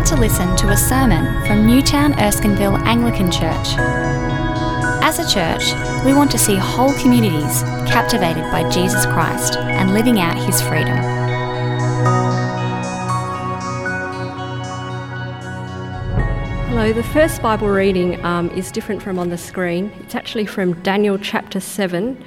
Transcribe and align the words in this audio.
about 0.00 0.08
to 0.08 0.16
listen 0.16 0.56
to 0.56 0.70
a 0.70 0.76
sermon 0.78 1.26
from 1.46 1.66
Newtown 1.66 2.14
Erskineville 2.14 2.80
Anglican 2.86 3.30
Church. 3.30 3.76
As 5.02 5.18
a 5.18 5.28
church, 5.28 5.74
we 6.06 6.14
want 6.14 6.30
to 6.30 6.38
see 6.38 6.56
whole 6.56 6.94
communities 6.94 7.60
captivated 7.86 8.44
by 8.44 8.66
Jesus 8.70 9.04
Christ 9.04 9.58
and 9.58 9.92
living 9.92 10.18
out 10.18 10.38
his 10.38 10.62
freedom. 10.62 10.96
Hello, 16.68 16.94
the 16.94 17.02
first 17.02 17.42
Bible 17.42 17.68
reading 17.68 18.24
um, 18.24 18.48
is 18.52 18.72
different 18.72 19.02
from 19.02 19.18
on 19.18 19.28
the 19.28 19.36
screen. 19.36 19.92
It's 20.00 20.14
actually 20.14 20.46
from 20.46 20.80
Daniel 20.80 21.18
chapter 21.18 21.60
7, 21.60 22.24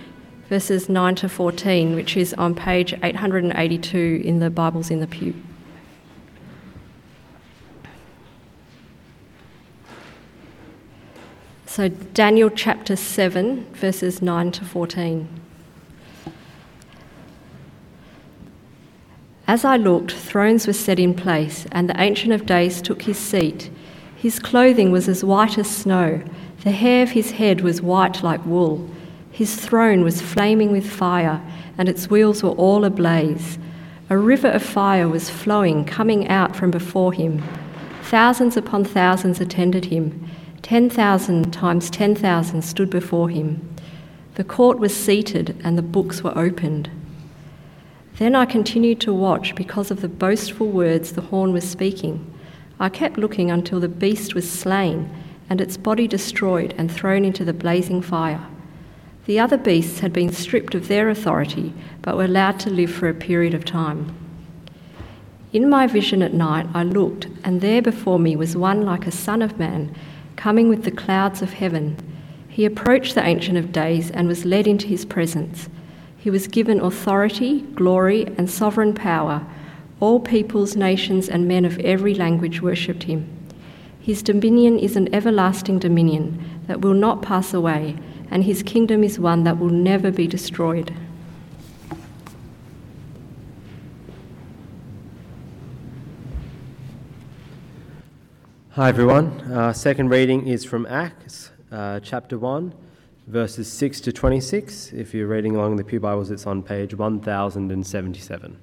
verses 0.47 0.89
9 0.89 1.15
to 1.15 1.27
14, 1.27 1.95
which 1.95 2.15
is 2.17 2.35
on 2.35 2.53
page 2.53 2.93
882 3.01 4.21
in 4.23 4.37
the 4.37 4.51
Bibles 4.51 4.91
in 4.91 4.99
the 4.99 5.07
pew. 5.07 5.33
So, 11.75 11.87
Daniel 11.89 12.51
chapter 12.51 12.95
7, 12.95 13.65
verses 13.73 14.21
9 14.21 14.51
to 14.51 14.63
14. 14.63 15.27
As 19.47 19.65
I 19.65 19.77
looked, 19.77 20.11
thrones 20.11 20.67
were 20.67 20.73
set 20.73 20.99
in 20.99 21.15
place, 21.15 21.65
and 21.71 21.89
the 21.89 21.99
Ancient 21.99 22.31
of 22.31 22.45
Days 22.45 22.79
took 22.79 23.01
his 23.01 23.17
seat. 23.17 23.71
His 24.15 24.37
clothing 24.37 24.91
was 24.91 25.09
as 25.09 25.23
white 25.23 25.57
as 25.57 25.67
snow, 25.67 26.21
the 26.63 26.69
hair 26.69 27.01
of 27.01 27.09
his 27.09 27.31
head 27.31 27.61
was 27.61 27.81
white 27.81 28.21
like 28.21 28.45
wool. 28.45 28.87
His 29.31 29.55
throne 29.55 30.03
was 30.03 30.21
flaming 30.21 30.71
with 30.71 30.87
fire, 30.87 31.41
and 31.79 31.89
its 31.89 32.07
wheels 32.07 32.43
were 32.43 32.51
all 32.51 32.85
ablaze. 32.85 33.57
A 34.11 34.17
river 34.19 34.49
of 34.49 34.61
fire 34.61 35.09
was 35.09 35.31
flowing, 35.31 35.85
coming 35.85 36.27
out 36.27 36.55
from 36.55 36.69
before 36.69 37.13
him. 37.13 37.41
Thousands 38.03 38.57
upon 38.57 38.85
thousands 38.85 39.41
attended 39.41 39.85
him. 39.85 40.29
10,000 40.63 41.51
times 41.51 41.89
10,000 41.89 42.61
stood 42.61 42.89
before 42.89 43.27
him. 43.29 43.75
The 44.35 44.45
court 44.45 44.79
was 44.79 44.95
seated 44.95 45.59
and 45.61 45.77
the 45.77 45.81
books 45.81 46.23
were 46.23 46.35
opened. 46.37 46.89
Then 48.17 48.33
I 48.33 48.45
continued 48.45 49.01
to 49.01 49.13
watch 49.13 49.55
because 49.55 49.91
of 49.91 49.99
the 49.99 50.07
boastful 50.07 50.69
words 50.69 51.11
the 51.11 51.21
horn 51.21 51.51
was 51.51 51.69
speaking. 51.69 52.33
I 52.79 52.87
kept 52.87 53.17
looking 53.17 53.51
until 53.51 53.81
the 53.81 53.89
beast 53.89 54.35
was 54.35 54.49
slain 54.49 55.09
and 55.49 55.59
its 55.59 55.75
body 55.75 56.07
destroyed 56.07 56.73
and 56.77 56.89
thrown 56.89 57.25
into 57.25 57.43
the 57.43 57.53
blazing 57.53 58.01
fire. 58.01 58.47
The 59.25 59.39
other 59.39 59.57
beasts 59.57 59.99
had 59.99 60.13
been 60.13 60.31
stripped 60.31 60.75
of 60.75 60.87
their 60.87 61.09
authority 61.09 61.73
but 62.01 62.15
were 62.15 62.23
allowed 62.23 62.61
to 62.61 62.69
live 62.69 62.91
for 62.91 63.09
a 63.09 63.13
period 63.13 63.53
of 63.53 63.65
time. 63.65 64.15
In 65.51 65.69
my 65.69 65.87
vision 65.87 66.21
at 66.21 66.33
night, 66.33 66.67
I 66.73 66.83
looked, 66.83 67.27
and 67.43 67.59
there 67.59 67.81
before 67.81 68.17
me 68.17 68.37
was 68.37 68.55
one 68.55 68.83
like 68.83 69.05
a 69.05 69.11
son 69.11 69.41
of 69.41 69.59
man 69.59 69.93
coming 70.35 70.69
with 70.69 70.83
the 70.83 70.91
clouds 70.91 71.41
of 71.41 71.53
heaven. 71.53 71.97
He 72.49 72.65
approached 72.65 73.15
the 73.15 73.25
Ancient 73.25 73.57
of 73.57 73.71
Days 73.71 74.11
and 74.11 74.27
was 74.27 74.45
led 74.45 74.67
into 74.67 74.87
his 74.87 75.05
presence. 75.05 75.69
He 76.17 76.29
was 76.29 76.47
given 76.47 76.79
authority, 76.79 77.61
glory, 77.75 78.25
and 78.37 78.49
sovereign 78.49 78.93
power. 78.93 79.45
All 79.99 80.19
peoples, 80.19 80.75
nations, 80.75 81.29
and 81.29 81.47
men 81.47 81.65
of 81.65 81.79
every 81.79 82.13
language 82.13 82.61
worshipped 82.61 83.03
him. 83.03 83.27
His 83.99 84.21
dominion 84.21 84.79
is 84.79 84.95
an 84.95 85.13
everlasting 85.13 85.79
dominion 85.79 86.61
that 86.67 86.81
will 86.81 86.93
not 86.93 87.21
pass 87.21 87.53
away, 87.53 87.95
and 88.29 88.43
his 88.43 88.63
kingdom 88.63 89.03
is 89.03 89.19
one 89.19 89.43
that 89.45 89.59
will 89.59 89.69
never 89.69 90.11
be 90.11 90.27
destroyed. 90.27 90.93
Hi, 98.75 98.89
everyone. 98.89 99.39
Uh, 99.51 99.71
second 99.71 100.09
reading 100.09 100.47
is 100.47 100.65
from 100.65 100.87
Acts, 100.87 101.51
uh, 101.71 101.99
chapter 101.99 102.39
1, 102.39 102.73
verses 103.27 103.71
6 103.71 104.01
to 104.01 104.11
26. 104.11 104.93
If 104.93 105.13
you're 105.13 105.27
reading 105.27 105.55
along 105.55 105.75
the 105.75 105.83
Pew 105.83 105.99
Bibles, 105.99 106.31
it's 106.31 106.47
on 106.47 106.63
page 106.63 106.95
1077. 106.95 108.57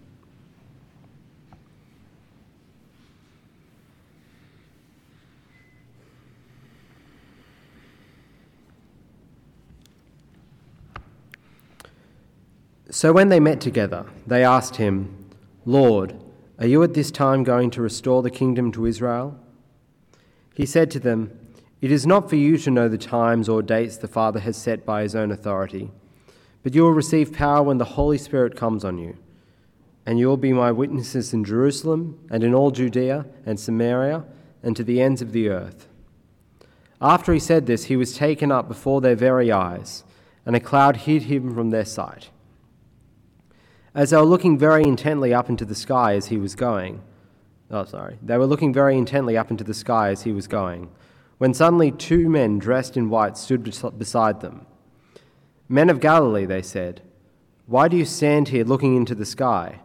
So 12.91 13.12
when 13.12 13.28
they 13.28 13.38
met 13.38 13.60
together, 13.60 14.06
they 14.27 14.42
asked 14.42 14.75
him, 14.75 15.31
Lord, 15.65 16.21
are 16.59 16.66
you 16.66 16.82
at 16.82 16.94
this 16.94 17.12
time 17.12 17.44
going 17.44 17.71
to 17.71 17.81
restore 17.81 18.25
the 18.25 18.31
kingdom 18.31 18.72
to 18.72 18.87
Israel? 18.87 19.38
He 20.60 20.66
said 20.66 20.91
to 20.91 21.00
them, 21.00 21.31
It 21.81 21.91
is 21.91 22.06
not 22.06 22.28
for 22.28 22.37
you 22.37 22.59
to 22.59 22.71
know 22.71 22.87
the 22.87 22.98
times 22.98 23.48
or 23.48 23.62
dates 23.62 23.97
the 23.97 24.06
Father 24.06 24.41
has 24.41 24.59
set 24.59 24.84
by 24.84 25.00
his 25.00 25.16
own 25.16 25.31
authority, 25.31 25.91
but 26.62 26.75
you 26.75 26.82
will 26.82 26.93
receive 26.93 27.32
power 27.32 27.62
when 27.62 27.78
the 27.78 27.97
Holy 27.97 28.19
Spirit 28.19 28.56
comes 28.56 28.84
on 28.84 28.98
you. 28.98 29.16
And 30.04 30.19
you 30.19 30.26
will 30.26 30.37
be 30.37 30.53
my 30.53 30.71
witnesses 30.71 31.32
in 31.32 31.44
Jerusalem 31.44 32.19
and 32.31 32.44
in 32.44 32.53
all 32.53 32.72
Judea 32.72 33.25
and 33.47 33.59
Samaria 33.59 34.26
and 34.62 34.76
to 34.76 34.84
the 34.84 35.00
ends 35.00 35.22
of 35.22 35.32
the 35.32 35.48
earth. 35.48 35.88
After 37.00 37.32
he 37.32 37.41
said 37.41 37.65
this, 37.65 37.84
he 37.84 37.97
was 37.97 38.12
taken 38.15 38.53
up 38.53 38.69
before 38.69 39.00
their 39.00 39.16
very 39.16 39.50
eyes, 39.50 40.04
and 40.44 40.54
a 40.54 40.60
cloud 40.60 40.98
hid 41.09 41.22
him 41.22 41.54
from 41.54 41.71
their 41.71 41.87
sight. 41.87 42.28
As 43.94 44.10
they 44.10 44.19
were 44.19 44.25
looking 44.25 44.59
very 44.59 44.82
intently 44.82 45.32
up 45.32 45.48
into 45.48 45.65
the 45.65 45.75
sky 45.75 46.16
as 46.16 46.27
he 46.27 46.37
was 46.37 46.54
going, 46.54 47.00
Oh, 47.71 47.85
sorry. 47.85 48.19
They 48.23 48.37
were 48.37 48.47
looking 48.47 48.73
very 48.73 48.99
intently 48.99 49.37
up 49.37 49.51
into 49.51 49.65
the 49.65 49.75
sky 49.75 50.09
as 50.09 50.23
he 50.23 50.33
was 50.33 50.49
going, 50.49 50.91
when 51.39 51.55
suddenly 51.55 51.91
two 51.91 52.29
men 52.29 52.59
dressed 52.59 52.97
in 52.97 53.11
white 53.11 53.39
stood 53.39 53.63
beside 53.99 54.41
them. 54.41 54.67
Men 55.69 55.89
of 55.89 56.01
Galilee, 56.01 56.47
they 56.47 56.63
said, 56.63 57.03
why 57.67 57.87
do 57.87 57.97
you 57.97 58.05
stand 58.05 58.49
here 58.49 58.65
looking 58.65 58.97
into 58.97 59.15
the 59.15 59.25
sky? 59.25 59.79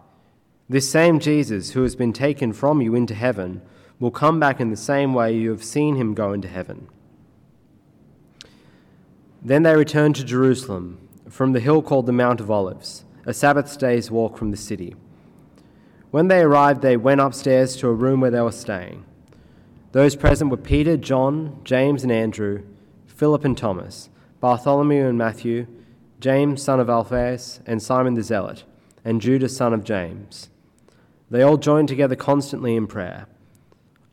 This 0.68 0.90
same 0.90 1.20
Jesus, 1.20 1.72
who 1.72 1.84
has 1.84 1.96
been 1.96 2.14
taken 2.14 2.52
from 2.52 2.82
you 2.82 2.96
into 2.96 3.14
heaven, 3.14 3.62
will 4.00 4.10
come 4.10 4.40
back 4.40 4.60
in 4.60 4.72
the 4.72 4.76
same 4.76 5.14
way 5.14 5.38
you 5.38 5.52
have 5.52 5.64
seen 5.64 5.96
him 5.96 6.16
go 6.16 6.34
into 6.34 6.48
heaven. 6.48 6.88
Then 9.44 9.62
they 9.62 9.76
returned 9.76 10.16
to 10.16 10.24
Jerusalem 10.24 11.08
from 11.30 11.54
the 11.54 11.60
hill 11.60 11.84
called 11.84 12.08
the 12.08 12.12
Mount 12.12 12.42
of 12.42 12.50
Olives, 12.50 13.06
a 13.28 13.34
Sabbath 13.36 13.78
day's 13.78 14.10
walk 14.10 14.36
from 14.36 14.50
the 14.50 14.58
city. 14.58 14.96
When 16.16 16.30
they 16.30 16.44
arrived, 16.44 16.82
they 16.82 16.96
went 16.96 17.20
upstairs 17.20 17.76
to 17.76 17.90
a 17.90 17.94
room 17.94 18.22
where 18.22 18.32
they 18.32 18.40
were 18.40 18.54
staying. 18.54 19.04
Those 19.92 20.16
present 20.16 20.50
were 20.50 20.56
Peter, 20.56 20.96
John, 20.96 21.60
James, 21.66 22.04
and 22.04 22.12
Andrew, 22.14 22.64
Philip 23.06 23.44
and 23.44 23.58
Thomas, 23.58 24.08
Bartholomew 24.40 25.08
and 25.08 25.18
Matthew, 25.18 25.68
James, 26.22 26.64
son 26.64 26.80
of 26.80 26.90
Alphaeus, 26.90 27.60
and 27.66 27.84
Simon 27.84 28.14
the 28.14 28.24
Zealot, 28.24 28.64
and 29.04 29.20
Judas, 29.20 29.58
son 29.58 29.74
of 29.74 29.84
James. 29.84 30.50
They 31.30 31.42
all 31.42 31.58
joined 31.58 31.90
together 31.90 32.16
constantly 32.16 32.78
in 32.78 32.88
prayer, 32.88 33.28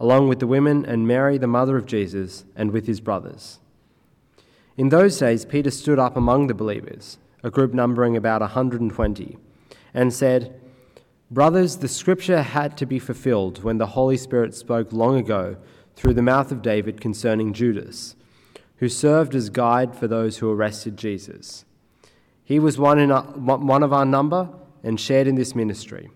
along 0.00 0.26
with 0.26 0.40
the 0.40 0.48
women 0.48 0.84
and 0.84 1.06
Mary, 1.06 1.38
the 1.38 1.46
mother 1.46 1.76
of 1.76 1.86
Jesus, 1.86 2.44
and 2.56 2.72
with 2.72 2.88
his 2.88 2.98
brothers. 2.98 3.60
In 4.76 4.88
those 4.88 5.16
days, 5.18 5.44
Peter 5.44 5.70
stood 5.70 6.00
up 6.00 6.16
among 6.16 6.48
the 6.48 6.52
believers, 6.54 7.18
a 7.44 7.50
group 7.52 7.72
numbering 7.72 8.16
about 8.16 8.40
120, 8.40 9.38
and 9.94 10.12
said, 10.12 10.58
Brothers, 11.32 11.78
the 11.78 11.88
scripture 11.88 12.42
had 12.42 12.76
to 12.76 12.84
be 12.84 12.98
fulfilled 12.98 13.64
when 13.64 13.78
the 13.78 13.86
Holy 13.86 14.18
Spirit 14.18 14.54
spoke 14.54 14.92
long 14.92 15.16
ago 15.16 15.56
through 15.96 16.12
the 16.12 16.20
mouth 16.20 16.52
of 16.52 16.60
David 16.60 17.00
concerning 17.00 17.54
Judas, 17.54 18.16
who 18.76 18.90
served 18.90 19.34
as 19.34 19.48
guide 19.48 19.96
for 19.96 20.06
those 20.06 20.36
who 20.36 20.52
arrested 20.52 20.98
Jesus. 20.98 21.64
He 22.44 22.58
was 22.58 22.76
one, 22.76 22.98
in 22.98 23.10
our, 23.10 23.22
one 23.22 23.82
of 23.82 23.94
our 23.94 24.04
number 24.04 24.50
and 24.82 25.00
shared 25.00 25.26
in 25.26 25.36
this 25.36 25.54
ministry. 25.54 26.10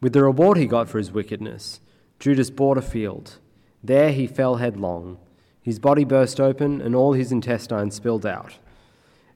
With 0.00 0.12
the 0.12 0.24
reward 0.24 0.56
he 0.56 0.66
got 0.66 0.88
for 0.88 0.98
his 0.98 1.12
wickedness, 1.12 1.78
Judas 2.18 2.50
bought 2.50 2.78
a 2.78 2.82
field. 2.82 3.38
There 3.80 4.10
he 4.10 4.26
fell 4.26 4.56
headlong. 4.56 5.18
His 5.60 5.78
body 5.78 6.02
burst 6.02 6.40
open 6.40 6.80
and 6.80 6.96
all 6.96 7.12
his 7.12 7.30
intestines 7.30 7.94
spilled 7.94 8.26
out. 8.26 8.58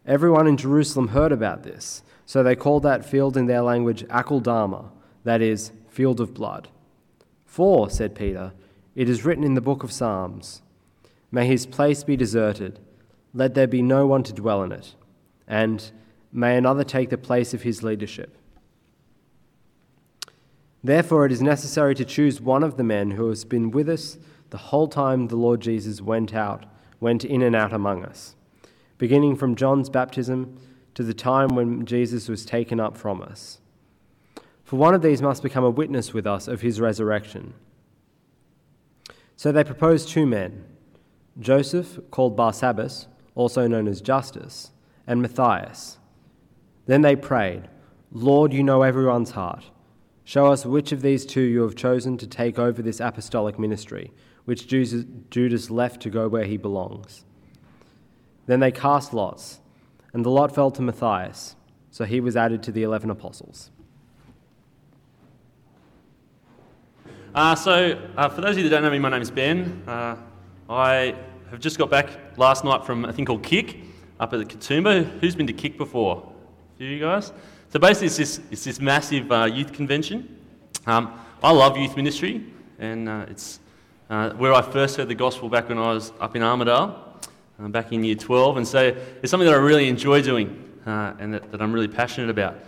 Everyone 0.05 0.49
in 0.49 0.56
Jerusalem 0.56 1.09
heard 1.09 1.31
about 1.31 1.62
this 1.62 2.03
so 2.26 2.43
they 2.43 2.56
called 2.56 2.82
that 2.82 3.06
field 3.06 3.37
in 3.37 3.46
their 3.46 3.62
language 3.62 4.05
Akeldama, 4.08 4.90
that 5.23 5.40
is, 5.40 5.70
field 5.88 6.20
of 6.20 6.34
blood. 6.34 6.69
For, 7.44 7.88
said 7.88 8.17
Peter, 8.17 8.52
it 8.96 9.08
is 9.08 9.25
written 9.25 9.44
in 9.44 9.55
the 9.55 9.61
book 9.61 9.82
of 9.82 9.93
Psalms 9.93 10.61
May 11.31 11.46
his 11.46 11.67
place 11.67 12.05
be 12.05 12.17
deserted, 12.17 12.81
let 13.32 13.55
there 13.55 13.67
be 13.67 13.82
no 13.82 14.06
one 14.06 14.23
to 14.25 14.32
dwell 14.32 14.62
in 14.62 14.73
it, 14.73 14.94
and 15.46 15.90
may 16.32 16.56
another 16.56 16.84
take 16.84 17.11
the 17.11 17.19
place 17.19 17.55
of 17.55 17.62
his 17.62 17.82
leadership. 17.82 18.37
Therefore, 20.82 21.26
it 21.26 21.32
is 21.32 21.43
necessary 21.43 21.94
to 21.94 22.05
choose 22.05 22.40
one 22.40 22.62
of 22.62 22.76
the 22.76 22.84
men 22.84 23.12
who 23.12 23.28
has 23.28 23.44
been 23.44 23.70
with 23.70 23.88
us 23.88 24.19
the 24.50 24.58
whole 24.58 24.88
time 24.88 25.28
the 25.28 25.37
Lord 25.37 25.61
Jesus 25.61 26.00
went 26.00 26.34
out, 26.34 26.64
went 27.00 27.25
in 27.25 27.43
and 27.43 27.55
out 27.55 27.73
among 27.73 28.05
us, 28.05 28.34
beginning 28.99 29.37
from 29.37 29.56
John's 29.56 29.90
baptism 29.90 30.58
to 30.97 31.03
the 31.03 31.15
time 31.15 31.51
when 31.51 31.85
Jesus 31.85 32.29
was 32.29 32.45
taken 32.45 32.81
up 32.81 32.97
from 32.97 33.23
us. 33.23 33.59
For 34.65 34.77
one 34.77 34.95
of 34.95 35.03
these 35.03 35.23
must 35.23 35.43
become 35.43 35.63
a 35.63 35.71
witness 35.71 36.13
with 36.13 36.27
us 36.27 36.49
of 36.49 36.63
his 36.63 36.81
resurrection. 36.81 37.55
So 39.37 39.53
they 39.53 39.63
proposed 39.63 40.09
two 40.09 40.27
men 40.27 40.65
Joseph, 41.39 42.01
called 42.11 42.35
Barsabbas, 42.35 43.07
also 43.35 43.67
known 43.69 43.87
as 43.87 44.01
Justus, 44.01 44.73
and 45.07 45.21
Matthias. 45.21 45.99
Then 46.87 47.03
they 47.03 47.15
prayed, 47.15 47.69
Lord, 48.11 48.55
you 48.55 48.63
know 48.63 48.83
everyone's 48.83 49.33
heart. 49.33 49.65
Show 50.25 50.47
us 50.47 50.65
which 50.65 50.93
of 50.93 51.03
these 51.03 51.27
two 51.27 51.43
you 51.43 51.61
have 51.61 51.77
chosen 51.77 52.17
to 52.17 52.27
take 52.27 52.59
over 52.59 52.81
this 52.81 53.01
apostolic 53.01 53.59
ministry, 53.59 54.13
which 54.47 54.67
Judas 54.67 55.71
left 55.71 56.01
to 56.03 56.11
go 56.11 56.27
where 56.27 56.45
he 56.45 56.57
belongs. 56.57 57.27
Then 58.47 58.61
they 58.61 58.73
cast 58.73 59.13
lots, 59.13 59.61
and 60.17 60.25
the 60.25 60.31
lot 60.31 60.55
fell 60.55 60.71
to 60.71 60.81
Matthias, 60.81 61.57
so 61.91 62.07
he 62.07 62.21
was 62.21 62.37
added 62.37 62.63
to 62.63 62.73
the 62.73 62.83
eleven 62.83 63.11
apostles. 63.11 63.71
Uh, 67.35 67.55
so, 67.55 68.03
uh, 68.17 68.27
for 68.31 68.41
those 68.41 68.53
of 68.53 68.57
you 68.57 68.63
that 68.63 68.71
don't 68.71 68.83
know 68.83 68.91
me, 68.91 68.99
my 68.99 69.11
name 69.11 69.21
is 69.21 69.31
Ben. 69.31 69.83
Uh, 69.87 70.17
I 70.71 71.15
have 71.51 71.61
just 71.61 71.77
got 71.77 71.91
back 71.91 72.09
last 72.39 72.65
night 72.65 72.87
from 72.87 73.05
a 73.05 73.13
thing 73.13 73.27
called 73.27 73.43
KYCK 73.43 73.85
up 74.19 74.33
at 74.33 74.39
the 74.39 74.47
Katoomba. 74.47 75.05
Who's 75.21 75.37
been 75.37 75.47
to 75.49 75.53
KYCK 75.53 75.77
before? 75.77 76.33
A 76.75 76.79
few 76.79 76.87
of 76.87 76.93
you 76.95 77.01
guys? 77.01 77.35
So, 77.69 77.79
basically, 77.79 78.07
it's 78.07 78.17
this, 78.17 78.41
it's 78.51 78.65
this 78.65 78.81
massive 78.81 79.31
uh, 79.31 79.45
youth 79.45 79.75
convention. 79.75 80.35
Um, 80.87 81.12
I 81.43 81.53
love 81.53 81.77
youth 81.77 81.95
ministry, 81.95 82.43
and 82.79 83.07
uh, 83.07 83.27
it's 83.29 83.61
uh, 84.09 84.31
where 84.31 84.55
I 84.55 84.62
first 84.62 84.97
heard 84.97 85.09
the 85.09 85.15
gospel 85.15 85.51
back 85.51 85.69
when 85.69 85.77
I 85.77 85.93
was 85.93 86.11
up 86.21 86.35
in 86.37 86.41
Armidale, 86.41 87.06
back 87.58 87.93
in 87.93 88.05
year 88.05 88.14
12. 88.14 88.56
And 88.58 88.69
so, 88.69 88.97
it's 89.23 89.31
something 89.31 89.47
that 89.47 89.55
I 89.55 89.58
really 89.58 89.88
enjoy 89.88 90.23
doing 90.23 90.62
and 90.85 91.35
that, 91.35 91.50
that, 91.50 91.61
I'm 91.61 91.73
really 91.73 91.88
passionate 91.88 92.31
about. 92.31 92.58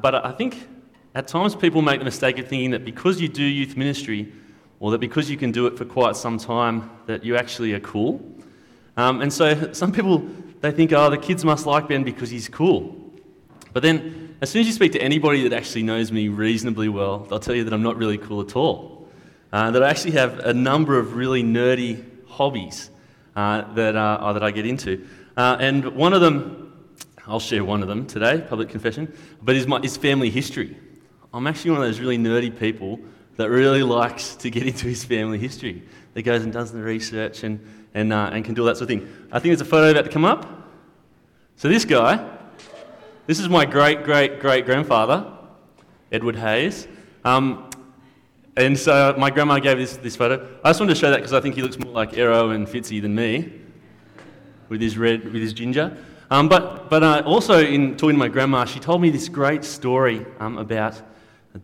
but 0.00 0.14
I 0.14 0.32
think 0.32 0.68
at 1.14 1.26
times, 1.26 1.56
people 1.56 1.82
make 1.82 1.98
the 1.98 2.04
mistake 2.04 2.38
of 2.38 2.46
thinking 2.46 2.70
that 2.72 2.84
because 2.84 3.20
you 3.20 3.28
do 3.28 3.42
youth 3.42 3.76
ministry, 3.76 4.32
or 4.78 4.92
that 4.92 4.98
because 4.98 5.28
you 5.28 5.36
can 5.36 5.50
do 5.50 5.66
it 5.66 5.76
for 5.76 5.84
quite 5.84 6.16
some 6.16 6.38
time, 6.38 6.90
that 7.06 7.24
you 7.24 7.34
actually 7.36 7.72
are 7.72 7.80
cool. 7.80 8.24
Um, 8.96 9.20
and 9.22 9.32
so 9.32 9.72
some 9.72 9.90
people, 9.90 10.18
they 10.60 10.70
think, 10.70 10.92
oh, 10.92 11.10
the 11.10 11.18
kids 11.18 11.44
must 11.44 11.66
like 11.66 11.88
Ben 11.88 12.04
because 12.04 12.30
he's 12.30 12.48
cool. 12.48 12.94
But 13.72 13.82
then, 13.82 14.36
as 14.40 14.50
soon 14.50 14.60
as 14.60 14.66
you 14.66 14.72
speak 14.72 14.92
to 14.92 15.02
anybody 15.02 15.42
that 15.48 15.52
actually 15.52 15.82
knows 15.82 16.12
me 16.12 16.28
reasonably 16.28 16.88
well, 16.88 17.20
they'll 17.20 17.40
tell 17.40 17.54
you 17.54 17.64
that 17.64 17.72
I'm 17.72 17.82
not 17.82 17.96
really 17.96 18.18
cool 18.18 18.40
at 18.40 18.54
all. 18.54 19.08
Uh, 19.52 19.70
that 19.70 19.82
I 19.82 19.88
actually 19.88 20.12
have 20.12 20.38
a 20.40 20.54
number 20.54 20.98
of 20.98 21.16
really 21.16 21.42
nerdy 21.42 22.04
hobbies 22.28 22.90
uh, 23.38 23.72
that, 23.74 23.94
uh, 23.94 24.32
that 24.32 24.42
I 24.42 24.50
get 24.50 24.66
into. 24.66 25.06
Uh, 25.36 25.56
and 25.60 25.94
one 25.94 26.12
of 26.12 26.20
them, 26.20 26.72
I'll 27.24 27.38
share 27.38 27.64
one 27.64 27.82
of 27.82 27.88
them 27.88 28.04
today, 28.04 28.44
public 28.48 28.68
confession, 28.68 29.12
but 29.40 29.54
is, 29.54 29.64
my, 29.64 29.78
is 29.78 29.96
family 29.96 30.28
history. 30.28 30.76
I'm 31.32 31.46
actually 31.46 31.70
one 31.70 31.82
of 31.82 31.86
those 31.86 32.00
really 32.00 32.18
nerdy 32.18 32.50
people 32.58 32.98
that 33.36 33.48
really 33.48 33.84
likes 33.84 34.34
to 34.34 34.50
get 34.50 34.66
into 34.66 34.88
his 34.88 35.04
family 35.04 35.38
history, 35.38 35.84
that 36.14 36.22
goes 36.22 36.42
and 36.42 36.52
does 36.52 36.72
the 36.72 36.82
research 36.82 37.44
and, 37.44 37.64
and, 37.94 38.12
uh, 38.12 38.30
and 38.32 38.44
can 38.44 38.54
do 38.54 38.62
all 38.62 38.66
that 38.66 38.76
sort 38.76 38.90
of 38.90 38.98
thing. 38.98 39.08
I 39.30 39.38
think 39.38 39.52
there's 39.52 39.60
a 39.60 39.70
photo 39.70 39.92
about 39.92 40.06
to 40.06 40.10
come 40.10 40.24
up. 40.24 40.44
So, 41.54 41.68
this 41.68 41.84
guy, 41.84 42.28
this 43.28 43.38
is 43.38 43.48
my 43.48 43.64
great 43.64 44.02
great 44.02 44.40
great 44.40 44.64
grandfather, 44.64 45.32
Edward 46.10 46.36
Hayes. 46.36 46.88
Um, 47.24 47.67
and 48.58 48.78
so 48.78 49.14
my 49.18 49.30
grandma 49.30 49.58
gave 49.58 49.78
this, 49.78 49.96
this 49.96 50.16
photo. 50.16 50.46
I 50.64 50.70
just 50.70 50.80
wanted 50.80 50.94
to 50.94 51.00
show 51.00 51.10
that 51.10 51.16
because 51.16 51.32
I 51.32 51.40
think 51.40 51.54
he 51.54 51.62
looks 51.62 51.78
more 51.78 51.92
like 51.92 52.16
Arrow 52.18 52.50
and 52.50 52.66
Fitzy 52.66 53.00
than 53.00 53.14
me, 53.14 53.52
with 54.68 54.80
his 54.80 54.98
red, 54.98 55.24
with 55.24 55.42
his 55.42 55.52
ginger. 55.52 55.96
Um, 56.30 56.48
but 56.48 56.90
but 56.90 57.02
uh, 57.02 57.22
also 57.24 57.58
in 57.58 57.96
talking 57.96 58.16
to 58.16 58.18
my 58.18 58.28
grandma, 58.28 58.64
she 58.64 58.80
told 58.80 59.00
me 59.00 59.10
this 59.10 59.28
great 59.28 59.64
story 59.64 60.26
um, 60.40 60.58
about 60.58 61.00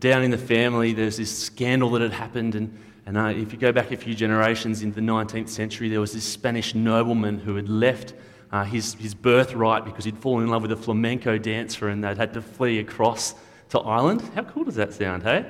down 0.00 0.22
in 0.22 0.30
the 0.30 0.38
family, 0.38 0.92
there's 0.92 1.16
this 1.16 1.36
scandal 1.36 1.90
that 1.90 2.02
had 2.02 2.12
happened. 2.12 2.54
And, 2.54 2.78
and 3.06 3.18
uh, 3.18 3.26
if 3.26 3.52
you 3.52 3.58
go 3.58 3.72
back 3.72 3.92
a 3.92 3.96
few 3.96 4.14
generations 4.14 4.82
in 4.82 4.92
the 4.92 5.00
19th 5.00 5.48
century, 5.48 5.88
there 5.88 6.00
was 6.00 6.12
this 6.12 6.24
Spanish 6.24 6.74
nobleman 6.74 7.38
who 7.38 7.56
had 7.56 7.68
left 7.68 8.14
uh, 8.50 8.64
his, 8.64 8.94
his 8.94 9.14
birthright 9.14 9.84
because 9.84 10.04
he'd 10.04 10.18
fallen 10.18 10.44
in 10.44 10.50
love 10.50 10.62
with 10.62 10.72
a 10.72 10.76
flamenco 10.76 11.38
dancer 11.38 11.88
and 11.88 12.02
they'd 12.02 12.16
had 12.16 12.32
to 12.34 12.42
flee 12.42 12.78
across 12.78 13.34
to 13.70 13.80
Ireland. 13.80 14.22
How 14.34 14.42
cool 14.44 14.64
does 14.64 14.76
that 14.76 14.94
sound, 14.94 15.22
hey? 15.22 15.44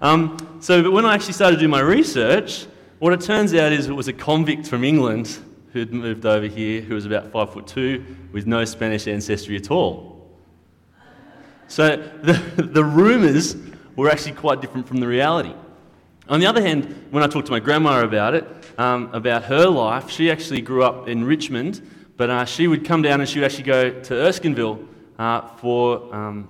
Um, 0.00 0.58
so, 0.60 0.82
but 0.82 0.92
when 0.92 1.04
I 1.04 1.14
actually 1.14 1.34
started 1.34 1.56
to 1.56 1.60
do 1.60 1.68
my 1.68 1.80
research, 1.80 2.66
what 3.00 3.12
it 3.12 3.20
turns 3.20 3.52
out 3.54 3.72
is 3.72 3.86
it 3.86 3.92
was 3.92 4.08
a 4.08 4.12
convict 4.14 4.66
from 4.66 4.82
England 4.82 5.38
who'd 5.72 5.92
moved 5.92 6.24
over 6.24 6.46
here 6.46 6.80
who 6.80 6.94
was 6.94 7.04
about 7.04 7.30
five 7.30 7.52
foot 7.52 7.66
two 7.66 8.04
with 8.32 8.46
no 8.46 8.64
Spanish 8.64 9.06
ancestry 9.06 9.56
at 9.56 9.70
all. 9.70 10.30
So 11.68 11.96
the, 12.22 12.32
the 12.56 12.84
rumours 12.84 13.56
were 13.94 14.08
actually 14.08 14.32
quite 14.32 14.62
different 14.62 14.88
from 14.88 14.98
the 14.98 15.06
reality. 15.06 15.52
On 16.28 16.40
the 16.40 16.46
other 16.46 16.62
hand, 16.62 17.08
when 17.10 17.22
I 17.22 17.26
talked 17.26 17.46
to 17.46 17.52
my 17.52 17.60
grandma 17.60 18.02
about 18.02 18.34
it, 18.34 18.46
um, 18.78 19.10
about 19.12 19.44
her 19.44 19.66
life, 19.66 20.08
she 20.08 20.30
actually 20.30 20.62
grew 20.62 20.82
up 20.82 21.08
in 21.08 21.24
Richmond, 21.24 21.82
but 22.16 22.30
uh, 22.30 22.44
she 22.44 22.68
would 22.68 22.84
come 22.84 23.02
down 23.02 23.20
and 23.20 23.28
she 23.28 23.38
would 23.38 23.46
actually 23.46 23.64
go 23.64 23.90
to 23.90 24.14
Erskineville 24.14 24.86
uh, 25.18 25.46
for 25.56 26.14
um, 26.14 26.48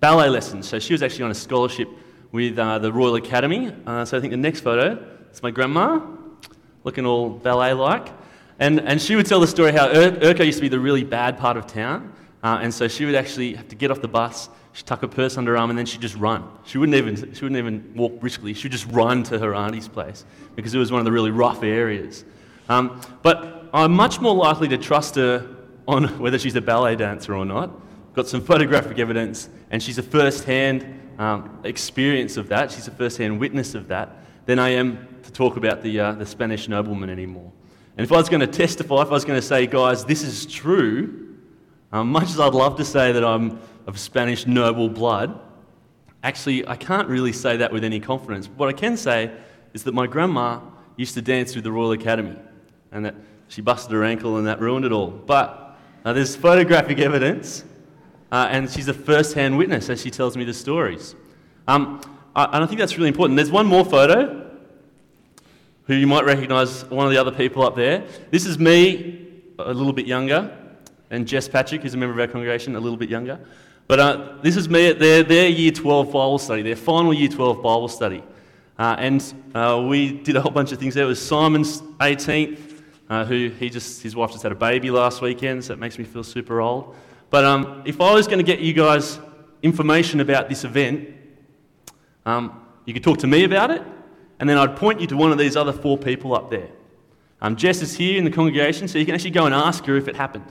ballet 0.00 0.28
lessons. 0.28 0.68
So 0.68 0.78
she 0.78 0.92
was 0.92 1.02
actually 1.02 1.24
on 1.24 1.30
a 1.30 1.34
scholarship 1.34 1.88
with 2.32 2.58
uh, 2.58 2.78
the 2.78 2.92
Royal 2.92 3.16
Academy. 3.16 3.72
Uh, 3.86 4.04
so 4.04 4.16
I 4.16 4.20
think 4.20 4.30
the 4.30 4.36
next 4.36 4.60
photo 4.60 5.02
is 5.32 5.42
my 5.42 5.50
grandma, 5.50 6.00
looking 6.84 7.06
all 7.06 7.30
ballet 7.30 7.72
like. 7.72 8.08
And, 8.58 8.80
and 8.80 9.00
she 9.00 9.16
would 9.16 9.26
tell 9.26 9.40
the 9.40 9.46
story 9.46 9.72
how 9.72 9.88
Ur- 9.88 10.42
used 10.42 10.58
to 10.58 10.62
be 10.62 10.68
the 10.68 10.78
really 10.78 11.02
bad 11.02 11.38
part 11.38 11.56
of 11.56 11.66
town. 11.66 12.12
Uh, 12.42 12.58
and 12.62 12.72
so 12.72 12.88
she 12.88 13.04
would 13.04 13.14
actually 13.14 13.54
have 13.54 13.68
to 13.68 13.74
get 13.74 13.90
off 13.90 14.00
the 14.00 14.08
bus, 14.08 14.48
she'd 14.72 14.86
tuck 14.86 15.00
her 15.00 15.08
purse 15.08 15.36
under 15.36 15.52
her 15.52 15.58
arm, 15.58 15.70
and 15.70 15.78
then 15.78 15.86
she'd 15.86 16.00
just 16.00 16.16
run. 16.16 16.46
She 16.64 16.78
wouldn't 16.78 16.96
even, 16.96 17.16
she 17.34 17.44
wouldn't 17.44 17.58
even 17.58 17.92
walk 17.94 18.20
briskly. 18.20 18.54
She'd 18.54 18.72
just 18.72 18.86
run 18.86 19.22
to 19.24 19.38
her 19.38 19.54
auntie's 19.54 19.88
place 19.88 20.24
because 20.56 20.74
it 20.74 20.78
was 20.78 20.92
one 20.92 21.00
of 21.00 21.04
the 21.04 21.12
really 21.12 21.30
rough 21.30 21.62
areas. 21.62 22.24
Um, 22.68 23.00
but 23.22 23.68
I'm 23.74 23.92
much 23.92 24.20
more 24.20 24.34
likely 24.34 24.68
to 24.68 24.78
trust 24.78 25.16
her 25.16 25.56
on 25.88 26.04
whether 26.18 26.38
she's 26.38 26.56
a 26.56 26.60
ballet 26.60 26.96
dancer 26.96 27.34
or 27.34 27.44
not. 27.44 27.70
Got 28.14 28.28
some 28.28 28.40
photographic 28.40 28.98
evidence, 28.98 29.48
and 29.70 29.82
she's 29.82 29.98
a 29.98 30.02
first 30.02 30.44
hand 30.44 30.99
um, 31.20 31.60
experience 31.64 32.38
of 32.38 32.48
that. 32.48 32.72
She's 32.72 32.88
a 32.88 32.90
first 32.90 33.18
hand 33.18 33.38
witness 33.38 33.74
of 33.74 33.88
that 33.88 34.16
than 34.46 34.58
I 34.58 34.70
am 34.70 35.06
to 35.22 35.30
talk 35.30 35.58
about 35.58 35.82
the, 35.82 36.00
uh, 36.00 36.12
the 36.12 36.24
Spanish 36.24 36.66
nobleman 36.66 37.10
anymore. 37.10 37.52
And 37.98 38.04
if 38.04 38.10
I 38.10 38.16
was 38.16 38.30
going 38.30 38.40
to 38.40 38.46
testify, 38.46 39.02
if 39.02 39.08
I 39.08 39.10
was 39.10 39.26
going 39.26 39.38
to 39.38 39.46
say, 39.46 39.66
guys, 39.66 40.02
this 40.02 40.22
is 40.22 40.46
true, 40.46 41.36
um, 41.92 42.10
much 42.10 42.30
as 42.30 42.40
I'd 42.40 42.54
love 42.54 42.76
to 42.78 42.86
say 42.86 43.12
that 43.12 43.22
I'm 43.22 43.60
of 43.86 43.98
Spanish 43.98 44.46
noble 44.46 44.88
blood, 44.88 45.38
actually, 46.22 46.66
I 46.66 46.76
can't 46.76 47.06
really 47.06 47.32
say 47.32 47.58
that 47.58 47.70
with 47.70 47.84
any 47.84 48.00
confidence. 48.00 48.48
What 48.48 48.70
I 48.70 48.72
can 48.72 48.96
say 48.96 49.30
is 49.74 49.84
that 49.84 49.92
my 49.92 50.06
grandma 50.06 50.60
used 50.96 51.12
to 51.14 51.22
dance 51.22 51.54
with 51.54 51.64
the 51.64 51.72
Royal 51.72 51.92
Academy 51.92 52.36
and 52.92 53.04
that 53.04 53.14
she 53.48 53.60
busted 53.60 53.92
her 53.92 54.04
ankle 54.04 54.38
and 54.38 54.46
that 54.46 54.58
ruined 54.58 54.86
it 54.86 54.92
all. 54.92 55.10
But 55.10 55.78
uh, 56.02 56.14
there's 56.14 56.34
photographic 56.34 56.98
evidence, 56.98 57.64
uh, 58.32 58.48
and 58.50 58.70
she's 58.70 58.88
a 58.88 58.94
first 58.94 59.34
hand 59.34 59.58
witness 59.58 59.88
as 59.88 60.00
she 60.00 60.10
tells 60.10 60.36
me 60.36 60.44
the 60.44 60.54
stories. 60.54 61.14
Um, 61.68 62.00
I, 62.34 62.44
and 62.44 62.64
I 62.64 62.66
think 62.66 62.78
that's 62.78 62.96
really 62.96 63.08
important. 63.08 63.36
There's 63.36 63.50
one 63.50 63.66
more 63.66 63.84
photo 63.84 64.50
who 65.86 65.94
you 65.94 66.06
might 66.06 66.24
recognize 66.24 66.84
one 66.84 67.06
of 67.06 67.12
the 67.12 67.18
other 67.18 67.32
people 67.32 67.64
up 67.64 67.74
there. 67.74 68.04
This 68.30 68.46
is 68.46 68.58
me, 68.58 69.28
a 69.58 69.74
little 69.74 69.92
bit 69.92 70.06
younger 70.06 70.56
and 71.10 71.26
Jess 71.26 71.48
Patrick, 71.48 71.82
who's 71.82 71.94
a 71.94 71.96
member 71.96 72.14
of 72.14 72.20
our 72.20 72.32
congregation, 72.32 72.76
a 72.76 72.80
little 72.80 72.96
bit 72.96 73.10
younger. 73.10 73.40
But 73.88 73.98
uh, 73.98 74.34
this 74.42 74.56
is 74.56 74.68
me 74.68 74.88
at 74.88 75.00
their, 75.00 75.24
their 75.24 75.48
year 75.48 75.72
12 75.72 76.06
Bible 76.06 76.38
study, 76.38 76.62
their 76.62 76.76
final 76.76 77.12
year 77.12 77.28
12 77.28 77.56
Bible 77.56 77.88
study. 77.88 78.22
Uh, 78.78 78.96
and 78.98 79.34
uh, 79.54 79.84
we 79.86 80.12
did 80.12 80.36
a 80.36 80.40
whole 80.40 80.52
bunch 80.52 80.70
of 80.72 80.78
things 80.78 80.94
there. 80.94 81.04
It 81.04 81.08
was 81.08 81.20
Simon's 81.20 81.80
18th, 81.98 82.82
uh, 83.10 83.24
who 83.24 83.48
he 83.58 83.68
just, 83.68 84.02
his 84.02 84.14
wife 84.14 84.30
just 84.30 84.44
had 84.44 84.52
a 84.52 84.56
baby 84.56 84.90
last 84.90 85.20
weekend, 85.20 85.64
so 85.64 85.72
it 85.72 85.80
makes 85.80 85.98
me 85.98 86.04
feel 86.04 86.22
super 86.22 86.60
old. 86.60 86.94
But 87.30 87.44
um, 87.44 87.82
if 87.86 88.00
I 88.00 88.12
was 88.12 88.26
going 88.26 88.38
to 88.38 88.44
get 88.44 88.58
you 88.58 88.72
guys 88.72 89.18
information 89.62 90.20
about 90.20 90.48
this 90.48 90.64
event, 90.64 91.08
um, 92.26 92.60
you 92.84 92.92
could 92.92 93.04
talk 93.04 93.18
to 93.18 93.26
me 93.26 93.44
about 93.44 93.70
it, 93.70 93.82
and 94.40 94.50
then 94.50 94.58
I'd 94.58 94.76
point 94.76 95.00
you 95.00 95.06
to 95.06 95.16
one 95.16 95.30
of 95.30 95.38
these 95.38 95.56
other 95.56 95.72
four 95.72 95.96
people 95.96 96.34
up 96.34 96.50
there. 96.50 96.68
Um, 97.40 97.56
Jess 97.56 97.82
is 97.82 97.96
here 97.96 98.18
in 98.18 98.24
the 98.24 98.30
congregation, 98.30 98.88
so 98.88 98.98
you 98.98 99.06
can 99.06 99.14
actually 99.14 99.30
go 99.30 99.46
and 99.46 99.54
ask 99.54 99.84
her 99.86 99.96
if 99.96 100.08
it 100.08 100.16
happened. 100.16 100.44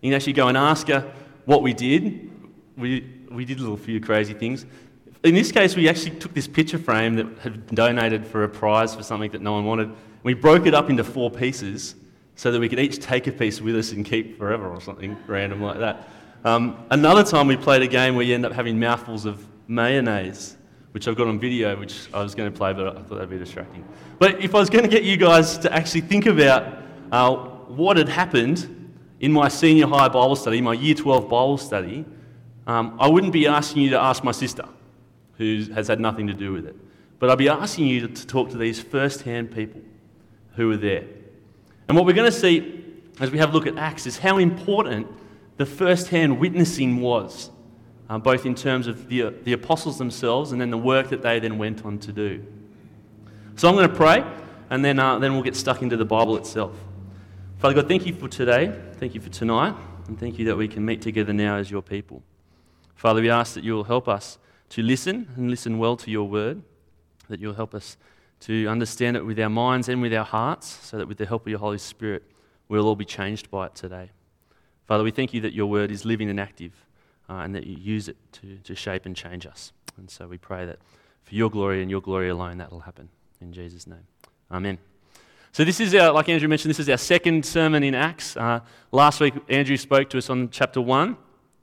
You 0.00 0.10
can 0.10 0.16
actually 0.16 0.32
go 0.32 0.48
and 0.48 0.56
ask 0.56 0.88
her 0.88 1.12
what 1.44 1.62
we 1.62 1.72
did. 1.72 2.30
We, 2.76 3.08
we 3.30 3.44
did 3.44 3.58
a 3.58 3.60
little 3.60 3.76
few 3.76 4.00
crazy 4.00 4.34
things. 4.34 4.66
In 5.22 5.34
this 5.34 5.52
case, 5.52 5.76
we 5.76 5.88
actually 5.88 6.18
took 6.18 6.34
this 6.34 6.48
picture 6.48 6.78
frame 6.78 7.16
that 7.16 7.26
had 7.38 7.66
been 7.66 7.74
donated 7.74 8.26
for 8.26 8.44
a 8.44 8.48
prize 8.48 8.94
for 8.94 9.02
something 9.02 9.30
that 9.32 9.42
no 9.42 9.52
one 9.52 9.64
wanted. 9.64 9.90
We 10.22 10.34
broke 10.34 10.66
it 10.66 10.74
up 10.74 10.90
into 10.90 11.04
four 11.04 11.30
pieces 11.30 11.94
so 12.36 12.52
that 12.52 12.60
we 12.60 12.68
could 12.68 12.78
each 12.78 13.00
take 13.00 13.26
a 13.26 13.32
piece 13.32 13.60
with 13.60 13.74
us 13.76 13.92
and 13.92 14.04
keep 14.04 14.38
forever 14.38 14.68
or 14.68 14.80
something 14.80 15.16
random 15.26 15.62
like 15.62 15.78
that. 15.78 16.08
Um, 16.44 16.86
another 16.90 17.24
time 17.24 17.48
we 17.48 17.56
played 17.56 17.82
a 17.82 17.88
game 17.88 18.14
where 18.14 18.24
you 18.24 18.34
end 18.34 18.46
up 18.46 18.52
having 18.52 18.78
mouthfuls 18.78 19.24
of 19.24 19.44
mayonnaise, 19.66 20.56
which 20.92 21.08
I've 21.08 21.16
got 21.16 21.26
on 21.26 21.40
video, 21.40 21.76
which 21.76 22.08
I 22.14 22.22
was 22.22 22.34
going 22.34 22.52
to 22.52 22.56
play, 22.56 22.72
but 22.72 22.88
I 22.88 23.02
thought 23.02 23.16
that'd 23.16 23.30
be 23.30 23.38
distracting. 23.38 23.84
But 24.18 24.42
if 24.44 24.54
I 24.54 24.58
was 24.58 24.70
going 24.70 24.84
to 24.84 24.90
get 24.90 25.02
you 25.02 25.16
guys 25.16 25.58
to 25.58 25.72
actually 25.72 26.02
think 26.02 26.26
about 26.26 26.78
uh, 27.10 27.34
what 27.68 27.96
had 27.96 28.08
happened 28.08 28.94
in 29.20 29.32
my 29.32 29.48
senior 29.48 29.86
high 29.86 30.08
Bible 30.08 30.36
study, 30.36 30.60
my 30.60 30.74
year 30.74 30.94
12 30.94 31.24
Bible 31.24 31.58
study, 31.58 32.04
um, 32.66 32.96
I 33.00 33.08
wouldn't 33.08 33.32
be 33.32 33.46
asking 33.46 33.82
you 33.82 33.90
to 33.90 34.00
ask 34.00 34.22
my 34.22 34.32
sister, 34.32 34.66
who 35.38 35.64
has 35.74 35.88
had 35.88 36.00
nothing 36.00 36.26
to 36.26 36.34
do 36.34 36.52
with 36.52 36.66
it. 36.66 36.76
But 37.18 37.30
I'd 37.30 37.38
be 37.38 37.48
asking 37.48 37.86
you 37.86 38.08
to, 38.08 38.26
talk 38.26 38.50
to 38.50 38.58
these 38.58 38.80
first 38.80 39.22
hand 39.22 39.52
people 39.54 39.80
who 40.54 40.68
were 40.68 40.76
there. 40.76 41.04
And 41.88 41.96
what 41.96 42.06
we're 42.06 42.14
going 42.14 42.30
to 42.30 42.36
see 42.36 42.84
as 43.20 43.30
we 43.30 43.38
have 43.38 43.50
a 43.50 43.52
look 43.52 43.66
at 43.66 43.78
Acts 43.78 44.06
is 44.06 44.18
how 44.18 44.38
important 44.38 45.06
the 45.56 45.66
first 45.66 46.08
hand 46.08 46.38
witnessing 46.38 47.00
was, 47.00 47.50
uh, 48.10 48.18
both 48.18 48.44
in 48.44 48.54
terms 48.54 48.86
of 48.86 49.08
the, 49.08 49.32
the 49.44 49.52
apostles 49.52 49.98
themselves 49.98 50.52
and 50.52 50.60
then 50.60 50.70
the 50.70 50.78
work 50.78 51.08
that 51.08 51.22
they 51.22 51.38
then 51.38 51.56
went 51.58 51.84
on 51.84 51.98
to 52.00 52.12
do. 52.12 52.44
So 53.56 53.68
I'm 53.68 53.74
going 53.74 53.88
to 53.88 53.94
pray, 53.94 54.22
and 54.68 54.84
then, 54.84 54.98
uh, 54.98 55.18
then 55.18 55.32
we'll 55.32 55.42
get 55.42 55.56
stuck 55.56 55.80
into 55.80 55.96
the 55.96 56.04
Bible 56.04 56.36
itself. 56.36 56.76
Father 57.58 57.74
God, 57.74 57.88
thank 57.88 58.04
you 58.04 58.14
for 58.14 58.28
today. 58.28 58.78
Thank 58.98 59.14
you 59.14 59.20
for 59.20 59.30
tonight. 59.30 59.74
And 60.08 60.20
thank 60.20 60.38
you 60.38 60.44
that 60.46 60.56
we 60.56 60.68
can 60.68 60.84
meet 60.84 61.00
together 61.00 61.32
now 61.32 61.56
as 61.56 61.70
your 61.70 61.82
people. 61.82 62.22
Father, 62.94 63.22
we 63.22 63.30
ask 63.30 63.54
that 63.54 63.64
you 63.64 63.72
will 63.72 63.84
help 63.84 64.08
us 64.08 64.38
to 64.70 64.82
listen 64.82 65.28
and 65.36 65.50
listen 65.50 65.78
well 65.78 65.96
to 65.96 66.10
your 66.10 66.28
word, 66.28 66.62
that 67.28 67.40
you'll 67.40 67.54
help 67.54 67.74
us 67.74 67.96
to 68.40 68.66
understand 68.66 69.16
it 69.16 69.24
with 69.24 69.38
our 69.40 69.48
minds 69.48 69.88
and 69.88 70.02
with 70.02 70.12
our 70.14 70.24
hearts, 70.24 70.66
so 70.66 70.98
that 70.98 71.08
with 71.08 71.18
the 71.18 71.26
help 71.26 71.42
of 71.42 71.48
your 71.48 71.58
Holy 71.58 71.78
Spirit, 71.78 72.22
we'll 72.68 72.86
all 72.86 72.96
be 72.96 73.04
changed 73.04 73.50
by 73.50 73.66
it 73.66 73.74
today. 73.74 74.10
Father, 74.86 75.02
we 75.02 75.10
thank 75.10 75.34
you 75.34 75.40
that 75.40 75.52
your 75.52 75.66
word 75.66 75.90
is 75.90 76.04
living 76.04 76.30
and 76.30 76.38
active 76.38 76.72
uh, 77.28 77.34
and 77.34 77.54
that 77.54 77.66
you 77.66 77.76
use 77.76 78.08
it 78.08 78.16
to, 78.32 78.56
to 78.58 78.74
shape 78.74 79.06
and 79.06 79.16
change 79.16 79.46
us. 79.46 79.72
And 79.96 80.10
so 80.10 80.26
we 80.26 80.38
pray 80.38 80.66
that 80.66 80.78
for 81.24 81.34
your 81.34 81.50
glory 81.50 81.82
and 81.82 81.90
your 81.90 82.00
glory 82.00 82.28
alone, 82.28 82.58
that 82.58 82.70
will 82.70 82.80
happen. 82.80 83.08
In 83.40 83.52
Jesus' 83.52 83.86
name. 83.86 84.06
Amen. 84.50 84.78
So, 85.52 85.64
this 85.64 85.80
is 85.80 85.94
our, 85.94 86.12
like 86.12 86.28
Andrew 86.28 86.48
mentioned, 86.48 86.70
this 86.70 86.78
is 86.78 86.88
our 86.88 86.98
second 86.98 87.44
sermon 87.44 87.82
in 87.82 87.94
Acts. 87.94 88.36
Uh, 88.36 88.60
last 88.92 89.20
week, 89.20 89.34
Andrew 89.48 89.76
spoke 89.76 90.10
to 90.10 90.18
us 90.18 90.28
on 90.28 90.50
chapter 90.50 90.80
1, 90.80 91.16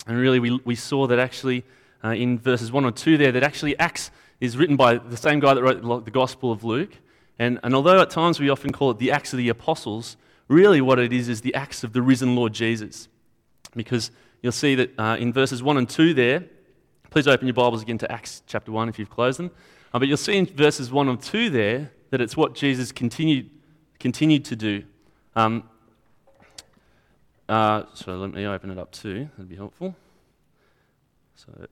and 0.07 0.17
really 0.17 0.39
we, 0.39 0.59
we 0.65 0.75
saw 0.75 1.05
that 1.07 1.19
actually 1.19 1.63
uh, 2.03 2.09
in 2.09 2.39
verses 2.39 2.71
1 2.71 2.83
or 2.83 2.91
2 2.91 3.17
there, 3.17 3.31
that 3.31 3.43
actually 3.43 3.77
Acts 3.79 4.11
is 4.43 4.57
written 4.57 4.75
by 4.75 4.97
the 4.97 5.15
same 5.15 5.39
guy 5.39 5.53
that 5.53 5.63
wrote 5.63 6.03
the 6.03 6.11
Gospel 6.11 6.51
of 6.51 6.65
Luke. 6.65 6.97
And, 7.39 7.61
and 7.63 7.73
although 7.73 8.01
at 8.01 8.09
times 8.09 8.41
we 8.41 8.49
often 8.49 8.73
call 8.73 8.91
it 8.91 8.97
the 8.97 9.09
Acts 9.09 9.31
of 9.31 9.37
the 9.37 9.47
Apostles, 9.47 10.17
really 10.49 10.81
what 10.81 10.99
it 10.99 11.13
is 11.13 11.29
is 11.29 11.39
the 11.39 11.55
Acts 11.55 11.81
of 11.85 11.93
the 11.93 12.01
risen 12.01 12.35
Lord 12.35 12.51
Jesus. 12.51 13.07
Because 13.73 14.11
you'll 14.41 14.51
see 14.51 14.75
that 14.75 14.99
uh, 14.99 15.15
in 15.17 15.31
verses 15.31 15.63
1 15.63 15.77
and 15.77 15.89
2 15.89 16.13
there, 16.13 16.43
please 17.09 17.25
open 17.25 17.47
your 17.47 17.53
Bibles 17.53 17.81
again 17.81 17.97
to 17.99 18.11
Acts 18.11 18.43
chapter 18.45 18.69
1 18.69 18.89
if 18.89 18.99
you've 18.99 19.09
closed 19.09 19.39
them. 19.39 19.49
Uh, 19.93 19.99
but 19.99 20.09
you'll 20.09 20.17
see 20.17 20.35
in 20.35 20.45
verses 20.45 20.91
1 20.91 21.07
and 21.07 21.21
2 21.21 21.49
there 21.49 21.91
that 22.09 22.19
it's 22.19 22.35
what 22.35 22.53
Jesus 22.53 22.91
continued, 22.91 23.49
continued 23.97 24.43
to 24.43 24.57
do. 24.57 24.83
Um, 25.37 25.63
uh, 27.47 27.83
so 27.93 28.17
let 28.17 28.33
me 28.33 28.45
open 28.45 28.71
it 28.71 28.77
up 28.77 28.91
too, 28.91 29.29
that'd 29.37 29.47
be 29.47 29.55
helpful. 29.55 29.95
So, 31.37 31.67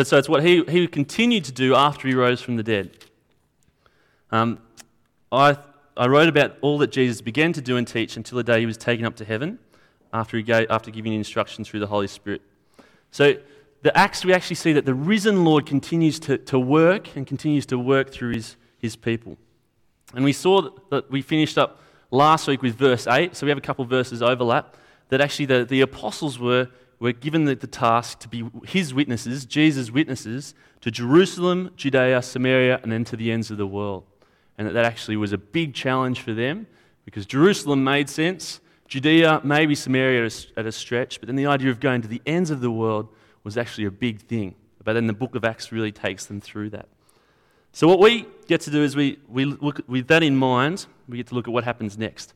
but 0.00 0.06
so 0.06 0.16
it's 0.16 0.30
what 0.30 0.42
he, 0.42 0.64
he 0.64 0.88
continued 0.88 1.44
to 1.44 1.52
do 1.52 1.74
after 1.74 2.08
he 2.08 2.14
rose 2.14 2.40
from 2.40 2.56
the 2.56 2.62
dead. 2.62 2.88
Um, 4.30 4.58
I, 5.30 5.58
I 5.94 6.06
wrote 6.06 6.26
about 6.26 6.56
all 6.62 6.78
that 6.78 6.90
Jesus 6.90 7.20
began 7.20 7.52
to 7.52 7.60
do 7.60 7.76
and 7.76 7.86
teach 7.86 8.16
until 8.16 8.38
the 8.38 8.42
day 8.42 8.60
he 8.60 8.64
was 8.64 8.78
taken 8.78 9.04
up 9.04 9.14
to 9.16 9.26
heaven 9.26 9.58
after, 10.10 10.38
he 10.38 10.42
gave, 10.42 10.68
after 10.70 10.90
giving 10.90 11.12
instruction 11.12 11.64
through 11.64 11.80
the 11.80 11.86
Holy 11.86 12.06
Spirit. 12.06 12.40
So, 13.10 13.34
the 13.82 13.94
Acts, 13.94 14.24
we 14.24 14.32
actually 14.32 14.56
see 14.56 14.72
that 14.72 14.86
the 14.86 14.94
risen 14.94 15.44
Lord 15.44 15.66
continues 15.66 16.18
to, 16.20 16.38
to 16.38 16.58
work 16.58 17.14
and 17.14 17.26
continues 17.26 17.66
to 17.66 17.78
work 17.78 18.10
through 18.10 18.32
his, 18.32 18.56
his 18.78 18.96
people. 18.96 19.36
And 20.14 20.24
we 20.24 20.32
saw 20.32 20.62
that, 20.62 20.72
that 20.88 21.10
we 21.10 21.20
finished 21.20 21.58
up 21.58 21.82
last 22.10 22.48
week 22.48 22.62
with 22.62 22.74
verse 22.74 23.06
8, 23.06 23.36
so 23.36 23.44
we 23.44 23.50
have 23.50 23.58
a 23.58 23.60
couple 23.60 23.84
verses 23.84 24.22
overlap, 24.22 24.78
that 25.10 25.20
actually 25.20 25.44
the, 25.44 25.66
the 25.66 25.82
apostles 25.82 26.38
were, 26.38 26.68
were 27.00 27.12
given 27.12 27.46
the, 27.46 27.56
the 27.56 27.66
task 27.66 28.20
to 28.20 28.28
be 28.28 28.48
his 28.66 28.94
witnesses, 28.94 29.46
Jesus' 29.46 29.90
witnesses, 29.90 30.54
to 30.82 30.90
Jerusalem, 30.90 31.70
Judea, 31.74 32.22
Samaria, 32.22 32.78
and 32.82 32.92
then 32.92 33.04
to 33.04 33.16
the 33.16 33.32
ends 33.32 33.50
of 33.50 33.56
the 33.56 33.66
world. 33.66 34.04
And 34.58 34.68
that, 34.68 34.74
that 34.74 34.84
actually 34.84 35.16
was 35.16 35.32
a 35.32 35.38
big 35.38 35.74
challenge 35.74 36.20
for 36.20 36.34
them 36.34 36.66
because 37.06 37.24
Jerusalem 37.24 37.82
made 37.82 38.10
sense, 38.10 38.60
Judea, 38.86 39.40
maybe 39.42 39.74
Samaria 39.74 40.30
at 40.56 40.66
a, 40.66 40.72
stretch, 40.72 41.20
but 41.20 41.26
then 41.26 41.36
the 41.36 41.46
idea 41.46 41.70
of 41.70 41.80
going 41.80 42.02
to 42.02 42.08
the 42.08 42.20
ends 42.26 42.50
of 42.50 42.60
the 42.60 42.70
world 42.70 43.08
was 43.44 43.56
actually 43.56 43.86
a 43.86 43.90
big 43.90 44.20
thing. 44.20 44.54
But 44.84 44.92
then 44.92 45.06
the 45.06 45.14
book 45.14 45.34
of 45.34 45.44
Acts 45.44 45.72
really 45.72 45.92
takes 45.92 46.26
them 46.26 46.40
through 46.40 46.70
that. 46.70 46.88
So, 47.72 47.86
what 47.86 48.00
we 48.00 48.26
get 48.48 48.62
to 48.62 48.70
do 48.70 48.82
is 48.82 48.96
we, 48.96 49.20
we 49.28 49.44
look 49.44 49.80
with 49.86 50.08
that 50.08 50.24
in 50.24 50.36
mind, 50.36 50.86
we 51.08 51.18
get 51.18 51.28
to 51.28 51.36
look 51.36 51.46
at 51.46 51.54
what 51.54 51.62
happens 51.62 51.96
next. 51.96 52.34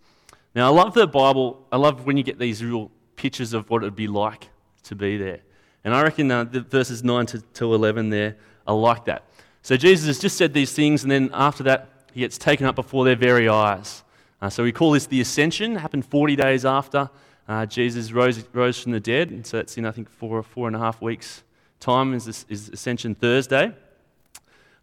Now, 0.55 0.71
I 0.71 0.75
love 0.75 0.95
the 0.95 1.09
Bible. 1.09 1.67
I 1.73 1.77
love 1.77 2.07
when 2.07 2.17
you 2.17 2.23
get 2.23 2.39
these 2.39 2.63
real 2.63 2.93
pictures 3.17 3.53
of 3.53 3.69
what 3.69 3.83
it 3.83 3.87
would 3.87 3.97
be 3.97 4.07
like 4.07 4.49
to 4.85 4.95
be 4.95 5.17
there. 5.17 5.41
And 5.85 5.95
I 5.95 6.03
reckon 6.03 6.31
uh, 6.31 6.45
the 6.45 6.61
verses 6.61 7.05
9 7.05 7.27
to, 7.27 7.41
to 7.41 7.75
11 7.75 8.11
there 8.11 8.37
are 8.67 8.75
like 8.75 9.05
that. 9.05 9.25
So, 9.63 9.77
Jesus 9.77 10.07
has 10.07 10.19
just 10.19 10.37
said 10.37 10.53
these 10.53 10.73
things, 10.73 11.03
and 11.03 11.11
then 11.11 11.31
after 11.33 11.63
that, 11.65 11.89
he 12.13 12.21
gets 12.21 12.39
taken 12.39 12.67
up 12.67 12.77
before 12.77 13.05
their 13.05 13.17
very 13.17 13.49
eyes. 13.49 14.05
Uh, 14.41 14.49
so 14.49 14.63
we 14.63 14.73
call 14.73 14.93
this 14.93 15.07
the 15.07 15.21
ascension. 15.21 15.77
It 15.77 15.81
happened 15.81 16.07
40 16.07 16.37
days 16.37 16.65
after 16.65 17.11
uh, 17.49 17.67
Jesus 17.67 18.13
rose, 18.13 18.45
rose 18.53 18.79
from 18.81 18.93
the 18.93 19.01
dead. 19.01 19.31
And 19.31 19.47
so 19.47 19.57
that's 19.57 19.77
in, 19.77 19.85
I 19.85 19.91
think, 19.91 20.09
four, 20.09 20.43
four 20.43 20.67
and 20.67 20.77
a 20.77 20.79
half 20.79 21.03
weeks' 21.03 21.43
time 21.81 22.15
is, 22.15 22.25
this, 22.25 22.47
is 22.49 22.69
Ascension 22.69 23.15
Thursday. 23.15 23.73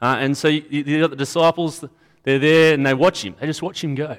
Uh, 0.02 0.18
and 0.20 0.36
so 0.36 0.48
you, 0.48 0.64
you 0.70 1.00
got 1.00 1.12
the 1.12 1.16
disciples, 1.16 1.86
they're 2.24 2.40
there 2.40 2.74
and 2.74 2.86
they 2.86 2.94
watch 2.94 3.24
him. 3.24 3.36
They 3.40 3.48
just 3.48 3.62
watch 3.62 3.84
him 3.84 3.96
go. 3.96 4.18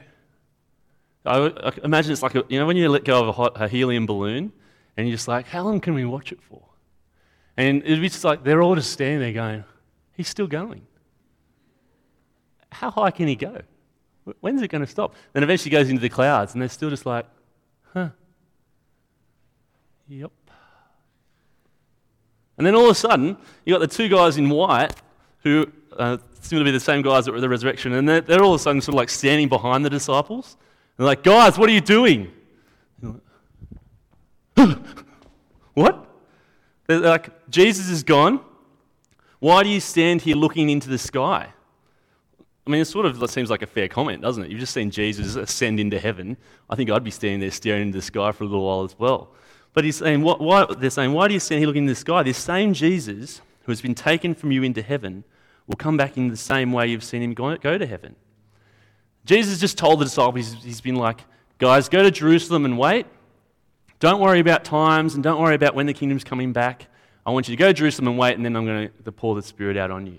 I, 1.25 1.39
I 1.39 1.73
imagine 1.85 2.13
it's 2.13 2.23
like, 2.23 2.35
a, 2.35 2.45
you 2.49 2.59
know, 2.59 2.67
when 2.67 2.77
you 2.77 2.89
let 2.89 3.05
go 3.05 3.21
of 3.21 3.29
a, 3.29 3.33
hot, 3.33 3.61
a 3.61 3.69
helium 3.69 4.07
balloon 4.07 4.53
and 4.97 5.07
you're 5.07 5.17
just 5.17 5.29
like, 5.29 5.47
how 5.47 5.63
long 5.63 5.81
can 5.81 5.95
we 5.95 6.05
watch 6.05 6.33
it 6.33 6.41
for? 6.43 6.63
And 7.57 7.83
be 7.83 8.09
just 8.09 8.25
like, 8.25 8.45
they're 8.45 8.63
all 8.63 8.75
just 8.75 8.93
standing 8.93 9.21
there 9.21 9.33
going, 9.33 9.65
he's 10.15 10.29
still 10.29 10.47
going. 10.47 10.87
How 12.71 12.91
high 12.91 13.11
can 13.11 13.29
he 13.29 13.37
go? 13.37 13.61
When's 14.41 14.63
it 14.63 14.69
going 14.69 14.83
to 14.83 14.91
stop? 14.91 15.15
Then 15.33 15.43
eventually 15.43 15.71
goes 15.71 15.89
into 15.89 16.01
the 16.01 16.09
clouds, 16.09 16.53
and 16.53 16.63
they're 16.63 16.69
still 16.69 16.91
just 16.91 17.05
like, 17.05 17.27
huh. 17.93 18.11
Yep. 20.09 20.31
And 22.57 22.67
then 22.67 22.75
all 22.75 22.85
of 22.85 22.91
a 22.91 22.95
sudden, 22.95 23.37
you 23.65 23.75
got 23.75 23.81
the 23.81 23.87
two 23.87 24.09
guys 24.09 24.37
in 24.37 24.49
white 24.49 24.95
who 25.43 25.67
uh, 25.97 26.19
seem 26.41 26.59
to 26.59 26.65
be 26.65 26.71
the 26.71 26.81
same 26.81 27.03
guys 27.03 27.25
that 27.25 27.33
were 27.33 27.39
at 27.39 27.41
the 27.41 27.49
resurrection, 27.49 27.93
and 27.95 28.09
they're, 28.09 28.21
they're 28.21 28.43
all 28.43 28.55
of 28.55 28.61
a 28.61 28.63
sudden 28.63 28.81
sort 28.81 28.95
of 28.95 28.99
like 28.99 29.11
standing 29.11 29.49
behind 29.49 29.85
the 29.85 29.91
disciples. 29.91 30.57
They're 30.97 31.07
like, 31.07 31.23
guys, 31.23 31.59
what 31.59 31.69
are 31.69 31.73
you 31.73 31.81
doing? 31.81 32.31
what? 35.75 36.07
They're 36.87 37.01
like, 37.01 37.51
Jesus 37.51 37.89
is 37.89 38.03
gone. 38.03 38.41
Why 39.39 39.63
do 39.63 39.69
you 39.69 39.81
stand 39.81 40.23
here 40.23 40.37
looking 40.37 40.71
into 40.71 40.89
the 40.89 40.99
sky? 40.99 41.53
I 42.67 42.71
mean, 42.71 42.81
it 42.81 42.85
sort 42.85 43.07
of 43.07 43.31
seems 43.31 43.51
like 43.51 43.63
a 43.63 43.67
fair 43.67 43.89
comment, 43.89 44.23
doesn't 44.23 44.45
it? 44.45 44.51
You've 44.51 44.61
just 44.61 44.73
seen 44.73 44.91
Jesus 44.91 45.35
ascend 45.35 45.81
into 45.81 45.99
heaven. 45.99 46.37
I 46.71 46.77
think 46.77 46.91
I'd 46.91 47.03
be 47.03 47.11
standing 47.11 47.41
there 47.41 47.51
staring 47.51 47.83
into 47.83 47.99
the 47.99 48.03
sky 48.03 48.31
for 48.31 48.45
a 48.45 48.47
little 48.47 48.65
while 48.65 48.85
as 48.85 48.97
well. 48.99 49.31
But 49.75 49.85
he's 49.85 49.97
saying, 49.97 50.23
what, 50.23 50.41
why, 50.41 50.67
they're 50.79 50.91
saying, 50.91 51.13
why 51.13 51.29
do 51.29 51.35
you 51.35 51.41
stand 51.41 51.61
here 51.61 51.67
looking 51.67 51.85
into 51.85 51.93
the 51.93 52.01
sky? 52.01 52.23
This 52.23 52.39
same 52.39 52.73
Jesus 52.73 53.41
who 53.65 53.73
has 53.73 53.81
been 53.81 53.95
taken 53.95 54.35
from 54.35 54.53
you 54.53 54.63
into 54.63 54.83
heaven 54.83 55.25
will 55.67 55.77
come 55.77 55.97
back 55.97 56.17
in 56.17 56.29
the 56.29 56.37
same 56.37 56.73
way 56.73 56.87
you've 56.87 57.05
seen 57.05 57.23
him 57.23 57.35
go, 57.35 57.57
go 57.57 57.79
to 57.79 57.87
heaven. 57.87 58.15
Jesus 59.25 59.59
just 59.59 59.79
told 59.79 60.01
the 60.01 60.05
disciples, 60.05 60.53
he's, 60.53 60.65
he's 60.65 60.81
been 60.81 60.97
like, 60.97 61.21
guys, 61.59 61.89
go 61.89 62.03
to 62.03 62.11
Jerusalem 62.11 62.65
and 62.65 62.79
wait. 62.79 63.07
Don't 64.03 64.21
worry 64.21 64.41
about 64.41 64.65
times 64.65 65.15
and 65.15 65.23
don't 65.23 65.41
worry 65.41 65.55
about 65.55 65.77
when 65.77 65.87
the 65.87 65.95
kingdom's 65.95 66.25
coming 66.25 66.53
back. 66.53 66.89
I 67.25 67.31
want 67.31 67.49
you 67.49 67.55
to 67.55 67.57
go 67.57 67.69
to 67.69 67.73
Jerusalem 67.73 68.09
and 68.09 68.19
wait, 68.19 68.35
and 68.35 68.45
then 68.45 68.57
I'm 68.57 68.67
going 68.67 68.91
to 69.05 69.13
pour 69.13 69.37
the 69.37 69.43
Spirit 69.43 69.77
out 69.77 69.93
on 69.93 70.09
you. 70.09 70.19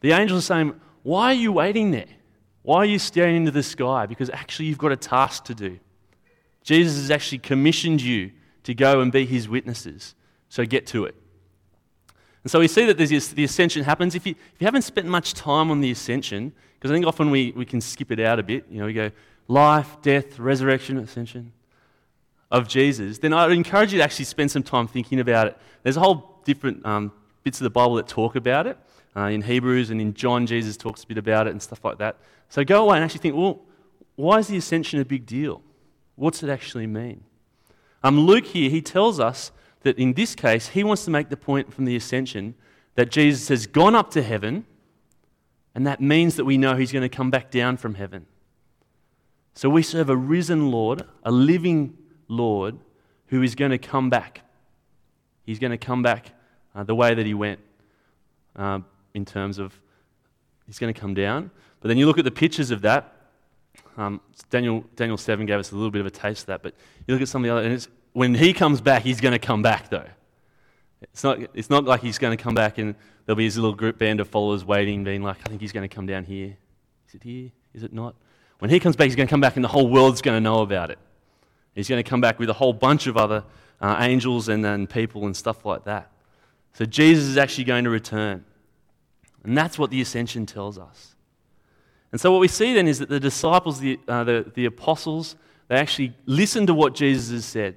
The 0.00 0.12
angels 0.12 0.40
are 0.40 0.46
saying, 0.46 0.78
why 1.04 1.28
are 1.28 1.34
you 1.34 1.50
waiting 1.50 1.90
there? 1.90 2.04
Why 2.60 2.76
are 2.76 2.84
you 2.84 2.98
staring 2.98 3.36
into 3.36 3.50
the 3.50 3.62
sky? 3.62 4.04
Because 4.04 4.28
actually, 4.28 4.66
you've 4.66 4.76
got 4.76 4.92
a 4.92 4.96
task 4.96 5.44
to 5.44 5.54
do. 5.54 5.78
Jesus 6.62 6.96
has 6.96 7.10
actually 7.10 7.38
commissioned 7.38 8.02
you 8.02 8.30
to 8.64 8.74
go 8.74 9.00
and 9.00 9.10
be 9.10 9.24
his 9.24 9.48
witnesses. 9.48 10.14
So 10.50 10.66
get 10.66 10.86
to 10.88 11.06
it. 11.06 11.14
And 12.44 12.50
so 12.50 12.58
we 12.58 12.68
see 12.68 12.84
that 12.84 12.98
this, 12.98 13.28
the 13.28 13.44
ascension 13.44 13.84
happens. 13.84 14.16
If 14.16 14.26
you, 14.26 14.34
if 14.54 14.60
you 14.60 14.66
haven't 14.66 14.82
spent 14.82 15.06
much 15.06 15.32
time 15.32 15.70
on 15.70 15.80
the 15.80 15.90
ascension, 15.90 16.52
because 16.74 16.90
I 16.90 16.94
think 16.94 17.06
often 17.06 17.30
we, 17.30 17.52
we 17.56 17.64
can 17.64 17.80
skip 17.80 18.12
it 18.12 18.20
out 18.20 18.38
a 18.38 18.42
bit, 18.42 18.66
you 18.70 18.80
know, 18.80 18.84
we 18.84 18.92
go 18.92 19.10
life, 19.46 19.96
death, 20.02 20.38
resurrection, 20.38 20.98
ascension 20.98 21.54
of 22.50 22.68
Jesus, 22.68 23.18
then 23.18 23.32
I 23.32 23.46
would 23.46 23.56
encourage 23.56 23.92
you 23.92 23.98
to 23.98 24.04
actually 24.04 24.24
spend 24.24 24.50
some 24.50 24.62
time 24.62 24.88
thinking 24.88 25.20
about 25.20 25.48
it. 25.48 25.58
There's 25.82 25.96
a 25.96 26.00
whole 26.00 26.40
different 26.44 26.84
um, 26.86 27.12
bits 27.44 27.60
of 27.60 27.64
the 27.64 27.70
Bible 27.70 27.96
that 27.96 28.08
talk 28.08 28.36
about 28.36 28.66
it. 28.66 28.78
Uh, 29.16 29.24
in 29.24 29.42
Hebrews 29.42 29.90
and 29.90 30.00
in 30.00 30.14
John, 30.14 30.46
Jesus 30.46 30.76
talks 30.76 31.02
a 31.04 31.06
bit 31.06 31.18
about 31.18 31.46
it 31.46 31.50
and 31.50 31.60
stuff 31.60 31.84
like 31.84 31.98
that. 31.98 32.16
So 32.48 32.64
go 32.64 32.84
away 32.84 32.96
and 32.96 33.04
actually 33.04 33.20
think, 33.20 33.36
well, 33.36 33.60
why 34.16 34.38
is 34.38 34.48
the 34.48 34.56
ascension 34.56 35.00
a 35.00 35.04
big 35.04 35.26
deal? 35.26 35.62
What's 36.16 36.42
it 36.42 36.50
actually 36.50 36.86
mean? 36.86 37.24
Um, 38.02 38.20
Luke 38.20 38.46
here, 38.46 38.70
he 38.70 38.80
tells 38.80 39.18
us 39.20 39.52
that 39.82 39.98
in 39.98 40.14
this 40.14 40.34
case, 40.34 40.68
he 40.68 40.84
wants 40.84 41.04
to 41.04 41.10
make 41.10 41.28
the 41.28 41.36
point 41.36 41.72
from 41.72 41.84
the 41.84 41.96
ascension 41.96 42.54
that 42.94 43.10
Jesus 43.10 43.48
has 43.48 43.66
gone 43.66 43.94
up 43.94 44.10
to 44.12 44.22
heaven, 44.22 44.66
and 45.74 45.86
that 45.86 46.00
means 46.00 46.36
that 46.36 46.44
we 46.44 46.58
know 46.58 46.76
he's 46.76 46.92
going 46.92 47.02
to 47.02 47.08
come 47.08 47.30
back 47.30 47.50
down 47.50 47.76
from 47.76 47.94
heaven. 47.94 48.26
So 49.54 49.68
we 49.68 49.82
serve 49.82 50.08
a 50.08 50.16
risen 50.16 50.70
Lord, 50.70 51.02
a 51.24 51.32
living 51.32 51.97
Lord, 52.28 52.78
who 53.26 53.42
is 53.42 53.54
going 53.54 53.72
to 53.72 53.78
come 53.78 54.10
back. 54.10 54.42
He's 55.44 55.58
going 55.58 55.72
to 55.72 55.78
come 55.78 56.02
back 56.02 56.32
uh, 56.74 56.84
the 56.84 56.94
way 56.94 57.14
that 57.14 57.26
he 57.26 57.34
went. 57.34 57.60
Uh, 58.54 58.80
in 59.14 59.24
terms 59.24 59.58
of 59.58 59.78
he's 60.66 60.78
going 60.78 60.92
to 60.92 60.98
come 60.98 61.14
down. 61.14 61.50
But 61.80 61.88
then 61.88 61.96
you 61.96 62.06
look 62.06 62.18
at 62.18 62.24
the 62.24 62.30
pictures 62.30 62.70
of 62.70 62.82
that, 62.82 63.14
Um, 63.96 64.20
Daniel, 64.50 64.84
Daniel 64.96 65.16
7 65.16 65.44
gave 65.46 65.58
us 65.58 65.72
a 65.72 65.74
little 65.74 65.90
bit 65.90 66.00
of 66.00 66.06
a 66.06 66.10
taste 66.10 66.42
of 66.42 66.46
that, 66.46 66.62
but 66.62 66.74
you 67.06 67.14
look 67.14 67.22
at 67.22 67.28
some 67.28 67.42
of 67.42 67.48
the 67.48 67.52
other, 67.54 67.68
and 67.68 67.88
when 68.12 68.34
he 68.34 68.52
comes 68.52 68.80
back, 68.80 69.02
he's 69.02 69.20
going 69.20 69.32
to 69.32 69.38
come 69.38 69.62
back, 69.62 69.90
though. 69.90 70.06
It's 71.02 71.24
not, 71.24 71.38
it's 71.54 71.70
not 71.70 71.84
like 71.84 72.00
he's 72.00 72.18
going 72.18 72.36
to 72.36 72.42
come 72.42 72.54
back 72.54 72.78
and 72.78 72.94
there'll 73.24 73.36
be 73.36 73.44
his 73.44 73.56
little 73.56 73.74
group 73.74 73.98
band 73.98 74.20
of 74.20 74.28
followers 74.28 74.64
waiting, 74.64 75.04
being 75.04 75.22
like, 75.22 75.38
I 75.44 75.48
think 75.48 75.60
he's 75.60 75.72
going 75.72 75.88
to 75.88 75.94
come 75.94 76.06
down 76.06 76.24
here. 76.24 76.56
Is 77.08 77.14
it 77.14 77.22
here? 77.22 77.50
Is 77.74 77.82
it 77.82 77.92
not? 77.92 78.14
When 78.58 78.70
he 78.70 78.80
comes 78.80 78.96
back, 78.96 79.06
he's 79.06 79.16
going 79.16 79.28
to 79.28 79.30
come 79.30 79.40
back 79.40 79.56
and 79.56 79.64
the 79.64 79.68
whole 79.68 79.88
world's 79.88 80.22
going 80.22 80.36
to 80.36 80.40
know 80.40 80.60
about 80.60 80.90
it. 80.90 80.98
He's 81.78 81.88
going 81.88 82.02
to 82.02 82.10
come 82.10 82.20
back 82.20 82.40
with 82.40 82.50
a 82.50 82.54
whole 82.54 82.72
bunch 82.72 83.06
of 83.06 83.16
other 83.16 83.44
uh, 83.80 83.98
angels 84.00 84.48
and, 84.48 84.66
and 84.66 84.90
people 84.90 85.26
and 85.26 85.36
stuff 85.36 85.64
like 85.64 85.84
that. 85.84 86.10
So 86.72 86.84
Jesus 86.84 87.26
is 87.26 87.36
actually 87.36 87.62
going 87.64 87.84
to 87.84 87.90
return. 87.90 88.44
And 89.44 89.56
that's 89.56 89.78
what 89.78 89.92
the 89.92 90.00
ascension 90.00 90.44
tells 90.44 90.76
us. 90.76 91.14
And 92.10 92.20
so 92.20 92.32
what 92.32 92.40
we 92.40 92.48
see 92.48 92.74
then 92.74 92.88
is 92.88 92.98
that 92.98 93.08
the 93.08 93.20
disciples, 93.20 93.78
the, 93.78 94.00
uh, 94.08 94.24
the, 94.24 94.50
the 94.56 94.64
apostles, 94.64 95.36
they 95.68 95.76
actually 95.76 96.14
listen 96.26 96.66
to 96.66 96.74
what 96.74 96.96
Jesus 96.96 97.30
has 97.30 97.44
said. 97.44 97.76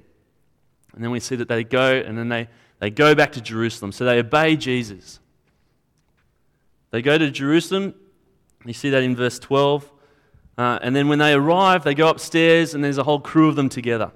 And 0.96 1.04
then 1.04 1.12
we 1.12 1.20
see 1.20 1.36
that 1.36 1.48
they 1.48 1.64
go 1.64 1.94
and 1.94 2.18
then 2.18 2.28
they, 2.28 2.48
they 2.80 2.90
go 2.90 3.14
back 3.14 3.34
to 3.34 3.42
Jerusalem. 3.42 3.92
So 3.92 4.04
they 4.06 4.18
obey 4.18 4.56
Jesus. 4.56 5.20
They 6.90 7.04
go 7.04 7.20
to 7.20 7.30
Jerusalem. 7.30 7.94
You 8.66 8.74
see 8.74 8.90
that 8.90 9.04
in 9.04 9.16
verse 9.16 9.38
12. 9.38 9.92
Uh, 10.58 10.80
and 10.82 10.96
then 10.96 11.08
when 11.08 11.20
they 11.20 11.34
arrive, 11.34 11.84
they 11.84 11.96
go 11.96 12.10
upstairs 12.10 12.74
and 12.74 12.84
there's 12.84 12.98
a 12.98 13.04
whole 13.04 13.20
crew 13.20 13.48
of 13.48 13.56
them 13.56 13.70
together. 13.70 14.12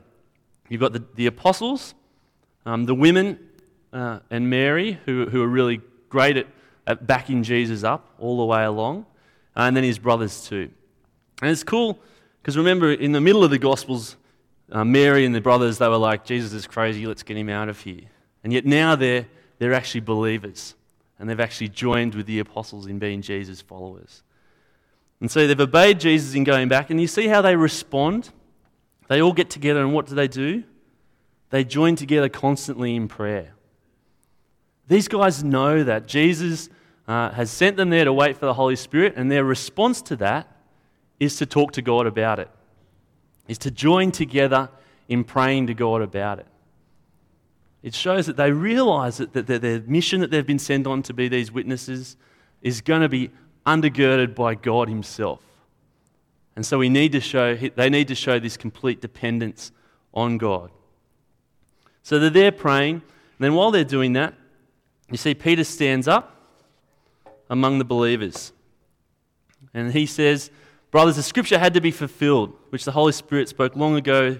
You've 0.69 0.81
got 0.81 0.93
the, 0.93 1.03
the 1.15 1.27
apostles, 1.27 1.93
um, 2.65 2.85
the 2.85 2.95
women, 2.95 3.39
uh, 3.93 4.19
and 4.29 4.49
Mary, 4.49 4.99
who, 5.05 5.27
who 5.27 5.41
are 5.41 5.47
really 5.47 5.81
great 6.09 6.37
at, 6.37 6.47
at 6.85 7.07
backing 7.07 7.43
Jesus 7.43 7.83
up 7.83 8.13
all 8.19 8.37
the 8.37 8.45
way 8.45 8.63
along, 8.63 9.05
and 9.55 9.75
then 9.75 9.83
his 9.83 9.99
brothers 9.99 10.47
too. 10.47 10.69
And 11.41 11.51
it's 11.51 11.63
cool 11.63 11.99
because 12.41 12.57
remember, 12.57 12.91
in 12.91 13.11
the 13.11 13.21
middle 13.21 13.43
of 13.43 13.51
the 13.51 13.57
Gospels, 13.57 14.17
uh, 14.71 14.83
Mary 14.83 15.25
and 15.25 15.33
the 15.33 15.41
brothers, 15.41 15.77
they 15.77 15.87
were 15.87 15.97
like, 15.97 16.25
Jesus 16.25 16.53
is 16.53 16.67
crazy, 16.67 17.07
let's 17.07 17.23
get 17.23 17.37
him 17.37 17.49
out 17.49 17.69
of 17.69 17.79
here. 17.79 18.03
And 18.43 18.51
yet 18.51 18.65
now 18.65 18.95
they're, 18.95 19.27
they're 19.57 19.73
actually 19.73 20.01
believers, 20.01 20.75
and 21.17 21.29
they've 21.29 21.39
actually 21.39 21.69
joined 21.69 22.15
with 22.15 22.25
the 22.25 22.39
apostles 22.39 22.87
in 22.87 22.99
being 22.99 23.21
Jesus' 23.21 23.61
followers. 23.61 24.23
And 25.21 25.31
so 25.31 25.47
they've 25.47 25.59
obeyed 25.59 25.99
Jesus 25.99 26.35
in 26.35 26.43
going 26.43 26.67
back, 26.67 26.89
and 26.89 26.99
you 26.99 27.07
see 27.07 27.27
how 27.27 27.41
they 27.41 27.55
respond? 27.55 28.31
They 29.07 29.21
all 29.21 29.33
get 29.33 29.49
together, 29.49 29.81
and 29.81 29.93
what 29.93 30.07
do 30.07 30.15
they 30.15 30.27
do? 30.27 30.63
They 31.51 31.63
join 31.63 31.95
together 31.95 32.29
constantly 32.29 32.95
in 32.95 33.07
prayer. 33.07 33.53
These 34.87 35.07
guys 35.07 35.43
know 35.43 35.83
that 35.83 36.07
Jesus 36.07 36.69
uh, 37.07 37.31
has 37.31 37.49
sent 37.49 37.77
them 37.77 37.89
there 37.89 38.05
to 38.05 38.13
wait 38.13 38.37
for 38.37 38.45
the 38.45 38.53
Holy 38.53 38.75
Spirit, 38.75 39.13
and 39.15 39.31
their 39.31 39.43
response 39.43 40.01
to 40.03 40.15
that 40.17 40.51
is 41.19 41.37
to 41.37 41.45
talk 41.45 41.71
to 41.73 41.81
God 41.81 42.07
about 42.07 42.39
it, 42.39 42.49
is 43.47 43.57
to 43.59 43.71
join 43.71 44.11
together 44.11 44.69
in 45.07 45.23
praying 45.23 45.67
to 45.67 45.73
God 45.73 46.01
about 46.01 46.39
it. 46.39 46.47
It 47.83 47.93
shows 47.93 48.25
that 48.25 48.35
they 48.35 48.51
realize 48.51 49.17
that, 49.17 49.33
that 49.33 49.45
their 49.61 49.81
mission 49.81 50.21
that 50.21 50.31
they've 50.31 50.45
been 50.45 50.59
sent 50.59 50.87
on 50.87 51.03
to 51.03 51.13
be 51.13 51.27
these 51.27 51.51
witnesses 51.51 52.17
is 52.63 52.81
going 52.81 53.01
to 53.01 53.09
be 53.09 53.29
undergirded 53.65 54.35
by 54.35 54.55
God 54.55 54.89
Himself. 54.89 55.41
And 56.55 56.65
so 56.65 56.77
we 56.77 56.89
need 56.89 57.11
to 57.11 57.19
show, 57.19 57.55
they 57.55 57.89
need 57.89 58.07
to 58.07 58.15
show 58.15 58.39
this 58.39 58.57
complete 58.57 59.01
dependence 59.01 59.71
on 60.13 60.37
God. 60.37 60.71
So 62.03 62.19
they're 62.19 62.29
there 62.29 62.51
praying, 62.51 62.95
and 62.95 63.03
then 63.39 63.55
while 63.55 63.71
they're 63.71 63.83
doing 63.83 64.13
that, 64.13 64.33
you 65.11 65.17
see 65.17 65.33
Peter 65.33 65.63
stands 65.63 66.07
up 66.07 66.35
among 67.49 67.79
the 67.79 67.85
believers. 67.85 68.53
And 69.73 69.91
he 69.91 70.05
says, 70.05 70.49
Brothers, 70.91 71.17
the 71.17 71.23
scripture 71.23 71.59
had 71.59 71.73
to 71.73 71.81
be 71.81 71.91
fulfilled, 71.91 72.53
which 72.69 72.85
the 72.85 72.91
Holy 72.91 73.11
Spirit 73.11 73.49
spoke 73.49 73.75
long 73.75 73.95
ago 73.95 74.39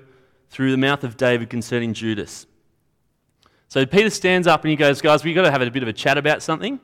through 0.50 0.72
the 0.72 0.78
mouth 0.78 1.04
of 1.04 1.18
David 1.18 1.50
concerning 1.50 1.94
Judas. 1.94 2.48
So 3.68 3.86
Peter 3.86 4.10
stands 4.10 4.48
up 4.48 4.64
and 4.64 4.70
he 4.70 4.78
goes, 4.78 5.02
Guys, 5.02 5.24
we've 5.24 5.36
got 5.36 5.42
to 5.42 5.52
have 5.52 5.62
a 5.62 5.70
bit 5.70 5.84
of 5.84 5.90
a 5.90 5.94
chat 5.94 6.18
about 6.18 6.42
something. 6.42 6.80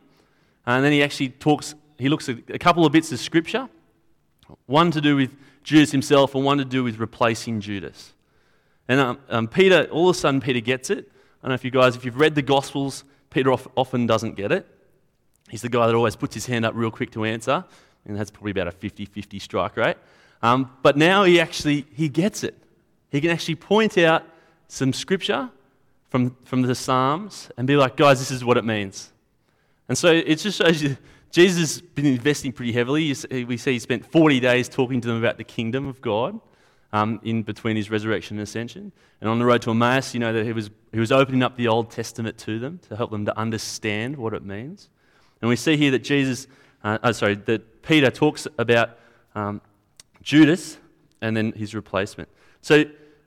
And 0.66 0.84
then 0.84 0.92
he 0.92 1.02
actually 1.02 1.30
talks, 1.30 1.74
he 2.02 2.10
looks 2.10 2.28
at 2.30 2.38
a 2.50 2.60
couple 2.60 2.86
of 2.86 2.92
bits 2.92 3.12
of 3.12 3.20
scripture 3.20 3.70
one 4.66 4.92
to 4.92 5.00
do 5.00 5.16
with 5.16 5.36
Judas 5.64 5.92
himself 5.92 6.36
and 6.36 6.44
one 6.44 6.58
to 6.58 6.66
do 6.66 6.84
with 6.84 6.98
replacing 7.00 7.62
Judas. 7.62 8.14
And 8.88 9.00
um, 9.00 9.20
um, 9.30 9.48
Peter, 9.48 9.88
all 9.92 10.10
of 10.10 10.16
a 10.16 10.20
sudden, 10.20 10.42
Peter 10.42 10.60
gets 10.60 10.90
it. 10.90 11.00
I 11.08 11.48
don't 11.48 11.50
know 11.50 11.54
if 11.54 11.64
you 11.64 11.72
guys, 11.72 11.96
if 11.96 12.04
you've 12.04 12.20
read 12.20 12.36
the 12.36 12.42
Gospels, 12.42 13.04
Peter 13.30 13.52
often 13.52 14.08
doesn't 14.08 14.36
get 14.36 14.52
it. 14.52 14.68
He's 15.50 15.62
the 15.62 15.70
guy 15.70 15.88
that 15.88 15.96
always 15.96 16.16
puts 16.16 16.34
his 16.34 16.46
hand 16.46 16.66
up 16.66 16.74
real 16.76 16.92
quick 16.92 17.12
to 17.12 17.24
answer, 17.24 17.64
and 18.06 18.18
that's 18.18 18.32
probably 18.32 18.52
about 18.52 18.68
a 18.68 18.72
50 18.72 19.06
50 19.06 19.40
strike 19.40 19.78
rate. 19.78 19.98
Um, 20.42 20.72
but 20.82 20.98
now 20.98 21.24
he 21.24 21.40
actually 21.40 21.86
he 21.94 22.10
gets 22.10 22.44
it. 22.44 22.58
He 23.10 23.22
can 23.22 23.30
actually 23.30 23.56
point 23.56 23.98
out 23.98 24.24
some 24.68 24.92
scripture 24.92 25.50
from, 26.10 26.36
from 26.44 26.64
the 26.64 26.76
Psalms 26.76 27.50
and 27.58 27.68
be 27.68 27.76
like, 27.76 27.96
guys, 27.96 28.20
this 28.20 28.32
is 28.32 28.44
what 28.44 28.58
it 28.58 28.66
means. 28.66 29.12
And 29.88 29.98
so 29.98 30.12
it 30.12 30.36
just 30.36 30.58
shows 30.58 30.82
you 30.82 30.98
Jesus 31.32 31.60
has 31.60 31.82
been 31.82 32.06
investing 32.06 32.52
pretty 32.52 32.74
heavily. 32.74 33.14
We 33.32 33.58
see 33.58 33.74
he 33.74 33.80
spent 33.80 34.06
40 34.06 34.40
days 34.40 34.68
talking 34.68 35.00
to 35.02 35.08
them 35.08 35.18
about 35.18 35.38
the 35.38 35.44
kingdom 35.44 35.88
of 35.88 36.02
God 36.02 36.40
um, 36.94 37.20
in 37.24 37.44
between 37.44 37.78
his 37.78 37.90
resurrection 37.90 38.38
and 38.38 38.44
ascension. 38.44 38.92
And 39.22 39.30
on 39.30 39.40
the 39.40 39.46
road 39.46 39.62
to 39.64 39.72
Emmaus, 39.72 40.14
you 40.14 40.20
know 40.20 40.34
that 40.34 40.46
he 40.46 40.52
was, 40.52 40.70
he 40.92 41.00
was 41.00 41.12
opening 41.12 41.42
up 41.42 41.56
the 41.56 41.68
Old 41.68 41.90
Testament 41.90 42.38
to 42.40 42.60
them 42.60 42.80
to 42.90 42.98
help 42.98 43.12
them 43.12 43.26
to 43.26 43.38
understand 43.38 44.18
what 44.18 44.34
it 44.34 44.44
means. 44.44 44.90
And 45.42 45.50
we 45.50 45.56
see 45.56 45.78
here 45.78 45.92
that 45.92 46.04
Jesus, 46.04 46.48
uh, 46.84 46.98
oh, 47.04 47.12
sorry, 47.14 47.36
that 47.36 47.82
Peter 47.82 48.12
talks 48.12 48.46
about 48.58 48.98
um, 49.34 49.62
Judas 50.22 50.78
and 51.22 51.36
then 51.36 51.54
his 51.54 51.74
replacement. 51.74 52.30
So 52.62 52.84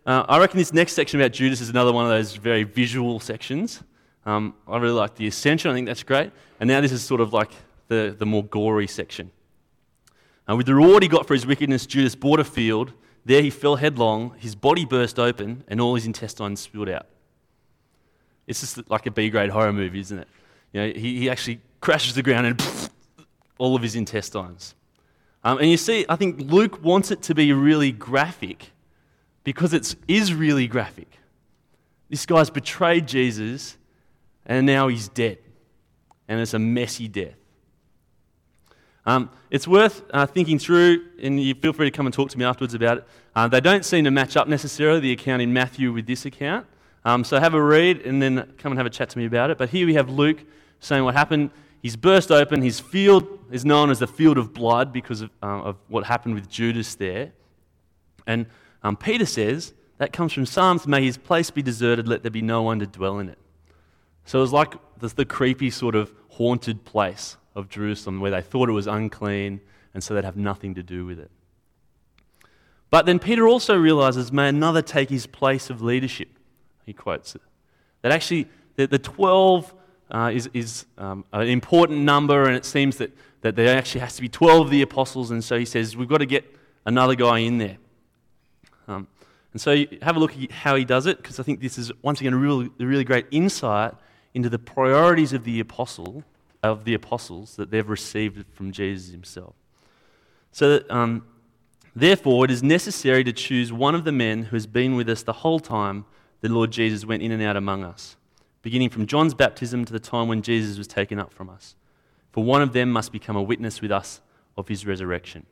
uh, 0.07 0.25
I 0.29 0.39
reckon 0.39 0.59
this 0.59 0.73
next 0.75 0.93
section 0.93 1.21
about 1.21 1.33
Judas 1.33 1.61
is 1.61 1.71
another 1.71 1.93
one 1.93 2.05
of 2.05 2.11
those 2.11 2.37
very 2.37 2.65
visual 2.65 3.19
sections. 3.19 3.83
Um, 4.27 4.55
I 4.69 4.77
really 4.79 4.95
like 4.95 5.17
the 5.17 5.27
ascension, 5.27 5.71
I 5.71 5.75
think 5.75 5.87
that's 5.87 6.03
great. 6.03 6.33
And 6.61 6.69
now 6.69 6.81
this 6.81 6.93
is 6.93 7.03
sort 7.03 7.21
of 7.21 7.33
like 7.33 7.51
the, 7.95 8.17
the 8.19 8.27
more 8.27 8.45
gory 8.45 8.87
section. 8.87 9.31
Uh, 10.49 10.57
with 10.57 10.67
the 10.67 10.75
reward 10.75 11.03
he 11.03 11.09
got 11.09 11.27
for 11.27 11.35
his 11.35 11.47
wickedness, 11.47 11.87
Judas 11.87 12.15
bought 12.15 12.41
a 12.41 12.45
field 12.45 12.93
there 13.25 13.41
he 13.41 13.51
fell 13.51 13.77
headlong, 13.77 14.35
his 14.39 14.55
body 14.55 14.85
burst 14.85 15.19
open, 15.19 15.65
and 15.69 15.81
all 15.81 15.95
his 15.95 16.07
intestines 16.07 16.61
spilled 16.61 16.91
out. 16.91 17.07
It's 18.47 18.61
just 18.61 18.91
like 18.91 19.07
a 19.07 19.11
B 19.11 19.31
grade 19.31 19.51
horror 19.51 19.73
movie, 19.73 20.01
isn't 20.01 20.19
it? 20.19 20.29
You 20.73 20.81
know, 20.81 20.93
he, 20.93 21.19
he 21.21 21.31
actually 21.31 21.61
crashes 21.81 22.15
the 22.15 22.23
ground 22.23 22.47
and 22.47 22.59
pff, 22.59 22.91
all 23.59 23.75
of 23.75 23.83
his 23.83 23.97
intestines. 23.97 24.75
Um, 25.43 25.59
and 25.59 25.71
you 25.71 25.77
see, 25.77 26.05
I 26.09 26.17
think 26.17 26.51
Luke 26.51 26.83
wants 26.83 27.11
it 27.11 27.23
to 27.23 27.35
be 27.35 27.53
really 27.53 27.93
graphic 27.93 28.71
because 29.43 29.73
it 29.73 29.95
is 30.07 30.35
really 30.35 30.67
graphic. 30.67 31.09
This 32.11 32.27
guy's 32.27 32.51
betrayed 32.51 33.07
Jesus 33.07 33.77
and 34.45 34.67
now 34.67 34.89
he's 34.89 35.09
dead. 35.09 35.39
And 36.29 36.41
it's 36.41 36.55
a 36.55 36.59
messy 36.59 37.09
death. 37.09 37.37
Um, 39.07 39.31
it's 39.51 39.69
worth 39.69 40.03
uh, 40.13 40.27
thinking 40.27 40.59
through, 40.59 41.05
and 41.23 41.41
you 41.41 41.55
feel 41.55 41.73
free 41.73 41.91
to 41.91 41.97
come 41.97 42.07
and 42.07 42.15
talk 42.15 42.31
to 42.31 42.39
me 42.39 42.45
afterwards 42.45 42.75
about 42.75 42.99
it. 42.99 43.05
Uh, 43.37 43.49
they 43.49 43.61
don't 43.61 43.85
seem 43.85 44.05
to 44.05 44.11
match 44.11 44.37
up 44.37 44.49
necessarily, 44.49 45.01
the 45.01 45.13
account 45.13 45.43
in 45.43 45.53
Matthew 45.53 45.93
with 45.93 46.07
this 46.07 46.25
account. 46.25 46.67
Um, 47.05 47.23
so 47.23 47.39
have 47.39 47.53
a 47.53 47.63
read 47.63 48.01
and 48.07 48.23
then 48.23 48.55
come 48.57 48.73
and 48.73 48.79
have 48.79 48.87
a 48.87 48.91
chat 48.91 49.11
to 49.11 49.19
me 49.19 49.27
about 49.27 49.51
it. 49.51 49.59
But 49.59 49.69
here 49.69 49.87
we 49.87 49.95
have 49.95 50.09
Luke 50.09 50.39
saying 50.81 51.05
what 51.05 51.15
happened. 51.15 51.51
He's 51.83 51.97
burst 51.97 52.31
open. 52.31 52.63
His 52.63 52.81
field 52.81 53.27
is 53.51 53.65
known 53.65 53.91
as 53.91 53.99
the 53.99 54.07
field 54.07 54.39
of 54.39 54.55
blood 54.55 54.91
because 54.91 55.21
of, 55.21 55.31
uh, 55.43 55.47
of 55.47 55.77
what 55.89 56.05
happened 56.05 56.35
with 56.35 56.49
Judas 56.49 56.95
there. 56.95 57.33
And 58.27 58.47
um, 58.83 58.97
Peter 58.97 59.27
says 59.27 59.75
that 59.99 60.13
comes 60.13 60.33
from 60.33 60.47
Psalms 60.47 60.87
May 60.87 61.05
his 61.05 61.19
place 61.19 61.51
be 61.51 61.61
deserted, 61.61 62.09
let 62.09 62.23
there 62.23 62.31
be 62.31 62.43
no 62.43 62.63
one 62.63 62.79
to 62.79 62.87
dwell 62.87 63.19
in 63.19 63.29
it. 63.29 63.39
So 64.25 64.39
it 64.39 64.43
was 64.43 64.53
like 64.53 64.75
the, 64.99 65.09
the 65.09 65.27
creepy 65.27 65.69
sort 65.69 65.95
of 65.95 66.11
haunted 66.31 66.87
place 66.87 67.37
of 67.55 67.69
Jerusalem 67.69 68.21
where 68.21 68.31
they 68.31 68.43
thought 68.43 68.69
it 68.69 68.73
was 68.73 68.87
unclean, 68.87 69.61
and 69.93 70.03
so 70.03 70.15
they'd 70.15 70.25
have 70.25 70.37
nothing 70.37 70.75
to 70.75 70.83
do 70.83 71.07
with 71.07 71.19
it. 71.19 71.31
But 72.91 73.07
then 73.07 73.19
Peter 73.19 73.49
also 73.49 73.77
realizes, 73.77 74.31
may 74.31 74.49
another 74.49 74.83
take 74.83 75.11
his 75.11 75.27
place 75.27 75.71
of 75.71 75.83
leadership. 75.83 76.29
He 76.87 76.93
quotes 76.93 77.35
it. 77.35 77.43
That 78.03 78.13
actually, 78.13 78.47
the, 78.77 78.87
the 78.87 78.99
12 78.99 79.75
uh, 80.11 80.31
is, 80.33 80.49
is 80.53 80.87
um, 80.99 81.25
an 81.33 81.49
important 81.49 82.01
number, 82.01 82.45
and 82.45 82.57
it 82.57 82.65
seems 82.65 82.99
that, 82.99 83.11
that 83.41 83.57
there 83.57 83.77
actually 83.77 84.03
has 84.03 84.17
to 84.17 84.23
be 84.23 84.29
12 84.29 84.67
of 84.67 84.71
the 84.71 84.83
apostles, 84.83 85.31
and 85.31 85.43
so 85.43 85.59
he 85.59 85.65
says, 85.65 85.97
we've 85.97 86.09
got 86.09 86.19
to 86.19 86.27
get 86.27 86.45
another 86.87 87.15
guy 87.15 87.39
in 87.39 87.59
there. 87.59 87.79
Um, 88.87 89.09
and 89.53 89.61
so 89.61 89.85
have 90.03 90.17
a 90.17 90.19
look 90.19 90.37
at 90.37 90.51
how 90.51 90.77
he 90.77 90.85
does 90.85 91.07
it, 91.07 91.17
because 91.17 91.41
I 91.41 91.43
think 91.43 91.61
this 91.61 91.79
is, 91.79 91.91
once 92.03 92.21
again, 92.21 92.35
a 92.35 92.37
really, 92.37 92.71
a 92.79 92.85
really 92.85 93.05
great 93.05 93.27
insight 93.31 93.95
into 94.35 94.49
the 94.49 94.59
priorities 94.59 95.33
of 95.33 95.45
the 95.45 95.61
apostle 95.61 96.25
of 96.65 96.85
the 96.85 96.95
apostles 96.95 97.57
that 97.57 97.71
they've 97.71 97.89
received 97.89 98.47
from 98.55 98.73
Jesus 98.73 99.13
himself. 99.13 99.55
So 100.51 100.71
that, 100.71 100.91
um, 100.91 101.27
therefore, 101.95 102.47
it 102.47 102.51
is 102.51 102.63
necessary 102.63 103.23
to 103.25 103.33
choose 103.33 103.73
one 103.73 103.95
of 103.95 104.05
the 104.05 104.13
men 104.13 104.45
who 104.45 104.57
has 104.57 104.67
been 104.67 104.97
with 104.97 105.09
us 105.09 105.23
the 105.23 105.33
whole 105.35 105.61
time 105.61 106.07
the 106.41 106.49
Lord 106.49 106.71
Jesus 106.71 107.05
went 107.05 107.23
in 107.23 107.33
and 107.33 107.43
out 107.43 107.57
among 107.57 107.85
us, 107.85 108.17
beginning 108.63 108.89
from 108.89 109.07
John's 109.07 109.35
baptism 109.35 109.85
to 109.85 109.93
the 109.93 110.01
time 110.01 110.27
when 110.27 110.41
Jesus 110.41 110.79
was 110.79 110.87
taken 110.87 111.19
up 111.19 111.35
from 111.35 111.51
us. 111.51 111.77
For 112.33 112.43
one 112.43 112.63
of 112.63 112.73
them 112.73 112.91
must 112.91 113.13
become 113.13 113.37
a 113.37 113.43
witness 113.43 113.83
with 113.83 113.93
us 113.93 114.23
of 114.57 114.69
his 114.69 114.87
resurrection. 114.87 115.45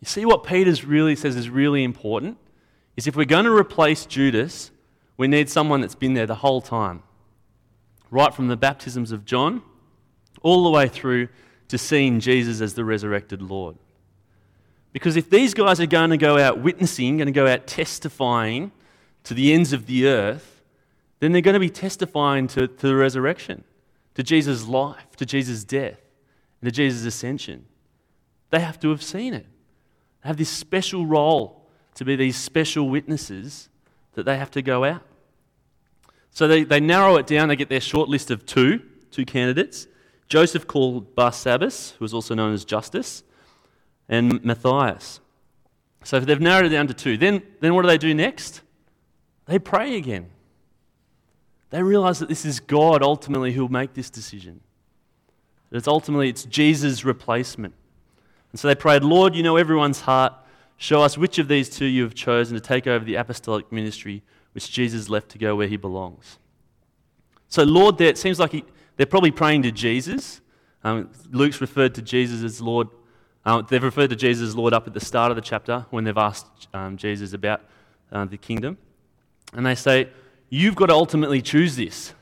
You 0.00 0.06
see 0.06 0.24
what 0.24 0.42
Peter's 0.42 0.84
really 0.84 1.14
says 1.14 1.36
is 1.36 1.48
really 1.48 1.84
important? 1.84 2.38
Is 2.96 3.06
if 3.06 3.14
we're 3.14 3.24
going 3.24 3.44
to 3.44 3.56
replace 3.56 4.04
Judas, 4.04 4.72
we 5.16 5.28
need 5.28 5.48
someone 5.48 5.80
that's 5.80 5.94
been 5.94 6.14
there 6.14 6.26
the 6.26 6.34
whole 6.34 6.60
time. 6.60 7.02
Right 8.10 8.34
from 8.34 8.48
the 8.48 8.56
baptisms 8.56 9.12
of 9.12 9.24
John 9.24 9.62
all 10.42 10.64
the 10.64 10.70
way 10.70 10.88
through 10.88 11.28
to 11.68 11.78
seeing 11.78 12.20
Jesus 12.20 12.60
as 12.60 12.74
the 12.74 12.84
resurrected 12.84 13.42
Lord. 13.42 13.76
Because 14.92 15.16
if 15.16 15.30
these 15.30 15.54
guys 15.54 15.80
are 15.80 15.86
going 15.86 16.10
to 16.10 16.16
go 16.16 16.36
out 16.36 16.60
witnessing, 16.60 17.18
going 17.18 17.26
to 17.26 17.32
go 17.32 17.46
out 17.46 17.66
testifying 17.66 18.72
to 19.24 19.34
the 19.34 19.52
ends 19.52 19.72
of 19.72 19.86
the 19.86 20.06
earth, 20.08 20.62
then 21.20 21.32
they're 21.32 21.42
going 21.42 21.54
to 21.54 21.60
be 21.60 21.70
testifying 21.70 22.48
to, 22.48 22.66
to 22.66 22.86
the 22.88 22.96
resurrection, 22.96 23.62
to 24.14 24.22
Jesus' 24.22 24.66
life, 24.66 25.14
to 25.16 25.26
Jesus' 25.26 25.62
death, 25.62 26.00
and 26.60 26.68
to 26.68 26.72
Jesus' 26.72 27.04
ascension. 27.04 27.66
They 28.50 28.60
have 28.60 28.80
to 28.80 28.90
have 28.90 29.02
seen 29.02 29.32
it. 29.34 29.46
They 30.22 30.28
have 30.28 30.38
this 30.38 30.48
special 30.48 31.06
role 31.06 31.68
to 31.94 32.04
be 32.04 32.16
these 32.16 32.36
special 32.36 32.88
witnesses 32.88 33.68
that 34.14 34.24
they 34.24 34.36
have 34.36 34.50
to 34.52 34.62
go 34.62 34.84
out. 34.84 35.02
So 36.32 36.48
they, 36.48 36.64
they 36.64 36.80
narrow 36.80 37.16
it 37.16 37.26
down, 37.26 37.48
they 37.48 37.56
get 37.56 37.68
their 37.68 37.80
short 37.80 38.08
list 38.08 38.30
of 38.30 38.46
two, 38.46 38.80
two 39.10 39.24
candidates. 39.24 39.86
Joseph 40.28 40.66
called 40.66 41.14
Barsabbas, 41.16 41.96
who 41.96 42.04
was 42.04 42.14
also 42.14 42.34
known 42.34 42.54
as 42.54 42.64
Justus, 42.64 43.24
and 44.08 44.44
Matthias. 44.44 45.20
So 46.04 46.20
they've 46.20 46.40
narrowed 46.40 46.66
it 46.66 46.70
down 46.70 46.86
to 46.86 46.94
two. 46.94 47.16
Then, 47.16 47.42
then 47.60 47.74
what 47.74 47.82
do 47.82 47.88
they 47.88 47.98
do 47.98 48.14
next? 48.14 48.62
They 49.46 49.58
pray 49.58 49.96
again. 49.96 50.30
They 51.70 51.82
realize 51.82 52.18
that 52.20 52.28
this 52.28 52.44
is 52.44 52.60
God 52.60 53.02
ultimately 53.02 53.52
who 53.52 53.62
will 53.62 53.72
make 53.72 53.94
this 53.94 54.10
decision. 54.10 54.60
That 55.70 55.78
it's 55.78 55.88
ultimately 55.88 56.28
it's 56.28 56.44
Jesus' 56.44 57.04
replacement. 57.04 57.74
And 58.52 58.58
so 58.58 58.68
they 58.68 58.74
prayed, 58.74 59.04
Lord, 59.04 59.34
you 59.34 59.42
know 59.42 59.56
everyone's 59.56 60.00
heart. 60.00 60.32
Show 60.76 61.02
us 61.02 61.18
which 61.18 61.38
of 61.38 61.46
these 61.46 61.68
two 61.68 61.84
you 61.84 62.02
have 62.02 62.14
chosen 62.14 62.54
to 62.54 62.60
take 62.60 62.86
over 62.86 63.04
the 63.04 63.16
apostolic 63.16 63.70
ministry 63.70 64.22
which 64.52 64.70
Jesus 64.70 65.08
left 65.08 65.30
to 65.30 65.38
go 65.38 65.56
where 65.56 65.68
he 65.68 65.76
belongs. 65.76 66.38
So, 67.48 67.62
Lord, 67.64 67.98
there, 67.98 68.08
it 68.08 68.18
seems 68.18 68.38
like 68.38 68.52
he, 68.52 68.64
they're 68.96 69.06
probably 69.06 69.30
praying 69.30 69.62
to 69.62 69.72
Jesus. 69.72 70.40
Um, 70.84 71.10
Luke's 71.30 71.60
referred 71.60 71.94
to 71.96 72.02
Jesus 72.02 72.42
as 72.42 72.60
Lord. 72.60 72.88
Um, 73.44 73.66
they've 73.68 73.82
referred 73.82 74.10
to 74.10 74.16
Jesus 74.16 74.48
as 74.48 74.56
Lord 74.56 74.72
up 74.72 74.86
at 74.86 74.94
the 74.94 75.00
start 75.00 75.30
of 75.30 75.36
the 75.36 75.42
chapter 75.42 75.86
when 75.90 76.04
they've 76.04 76.16
asked 76.16 76.68
um, 76.74 76.96
Jesus 76.96 77.32
about 77.32 77.62
uh, 78.12 78.24
the 78.24 78.36
kingdom. 78.36 78.78
And 79.52 79.66
they 79.66 79.74
say, 79.74 80.08
You've 80.48 80.74
got 80.74 80.86
to 80.86 80.94
ultimately 80.94 81.40
choose 81.40 81.76
this. 81.76 82.12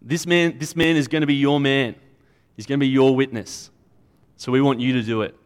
This 0.00 0.26
man, 0.26 0.58
this 0.58 0.74
man 0.74 0.96
is 0.96 1.08
going 1.08 1.20
to 1.20 1.26
be 1.26 1.34
your 1.34 1.60
man, 1.60 1.94
he's 2.56 2.66
going 2.66 2.78
to 2.78 2.84
be 2.84 2.88
your 2.88 3.14
witness. 3.14 3.70
So 4.36 4.50
we 4.50 4.60
want 4.60 4.80
you 4.80 4.92
to 4.94 5.02
do 5.02 5.22
it. 5.22 5.36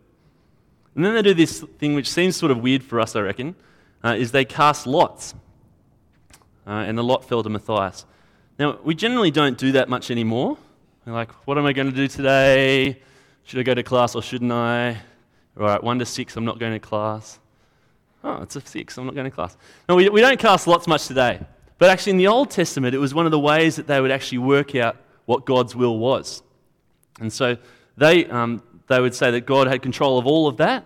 And 0.94 1.04
then 1.04 1.14
they 1.14 1.22
do 1.22 1.34
this 1.34 1.60
thing 1.78 1.94
which 1.94 2.10
seems 2.10 2.36
sort 2.36 2.50
of 2.50 2.58
weird 2.58 2.82
for 2.82 2.98
us, 2.98 3.14
I 3.14 3.20
reckon, 3.20 3.54
uh, 4.02 4.16
is 4.18 4.32
they 4.32 4.44
cast 4.44 4.86
lots. 4.86 5.34
Uh, 6.68 6.84
and 6.86 6.98
the 6.98 7.02
lot 7.02 7.24
fell 7.24 7.42
to 7.42 7.48
Matthias. 7.48 8.04
Now, 8.58 8.78
we 8.84 8.94
generally 8.94 9.30
don't 9.30 9.56
do 9.56 9.72
that 9.72 9.88
much 9.88 10.10
anymore. 10.10 10.58
We're 11.06 11.14
like, 11.14 11.32
what 11.46 11.56
am 11.56 11.64
I 11.64 11.72
going 11.72 11.88
to 11.88 11.96
do 11.96 12.06
today? 12.06 13.00
Should 13.44 13.58
I 13.58 13.62
go 13.62 13.72
to 13.72 13.82
class 13.82 14.14
or 14.14 14.20
shouldn't 14.20 14.52
I? 14.52 14.90
All 15.58 15.64
right, 15.64 15.82
one 15.82 15.98
to 15.98 16.04
six, 16.04 16.36
I'm 16.36 16.44
not 16.44 16.58
going 16.58 16.74
to 16.74 16.78
class. 16.78 17.38
Oh, 18.22 18.42
it's 18.42 18.56
a 18.56 18.60
six, 18.60 18.98
I'm 18.98 19.06
not 19.06 19.14
going 19.14 19.24
to 19.24 19.30
class. 19.30 19.56
No, 19.88 19.96
we, 19.96 20.10
we 20.10 20.20
don't 20.20 20.38
cast 20.38 20.66
lots 20.66 20.86
much 20.86 21.06
today. 21.06 21.40
But 21.78 21.88
actually, 21.88 22.10
in 22.10 22.16
the 22.18 22.26
Old 22.26 22.50
Testament, 22.50 22.94
it 22.94 22.98
was 22.98 23.14
one 23.14 23.24
of 23.24 23.32
the 23.32 23.38
ways 23.38 23.76
that 23.76 23.86
they 23.86 24.00
would 24.00 24.10
actually 24.10 24.38
work 24.38 24.74
out 24.74 24.96
what 25.24 25.46
God's 25.46 25.74
will 25.74 25.98
was. 25.98 26.42
And 27.20 27.32
so 27.32 27.56
they, 27.96 28.26
um, 28.26 28.62
they 28.88 29.00
would 29.00 29.14
say 29.14 29.30
that 29.30 29.46
God 29.46 29.68
had 29.68 29.80
control 29.80 30.18
of 30.18 30.26
all 30.26 30.46
of 30.46 30.58
that. 30.58 30.84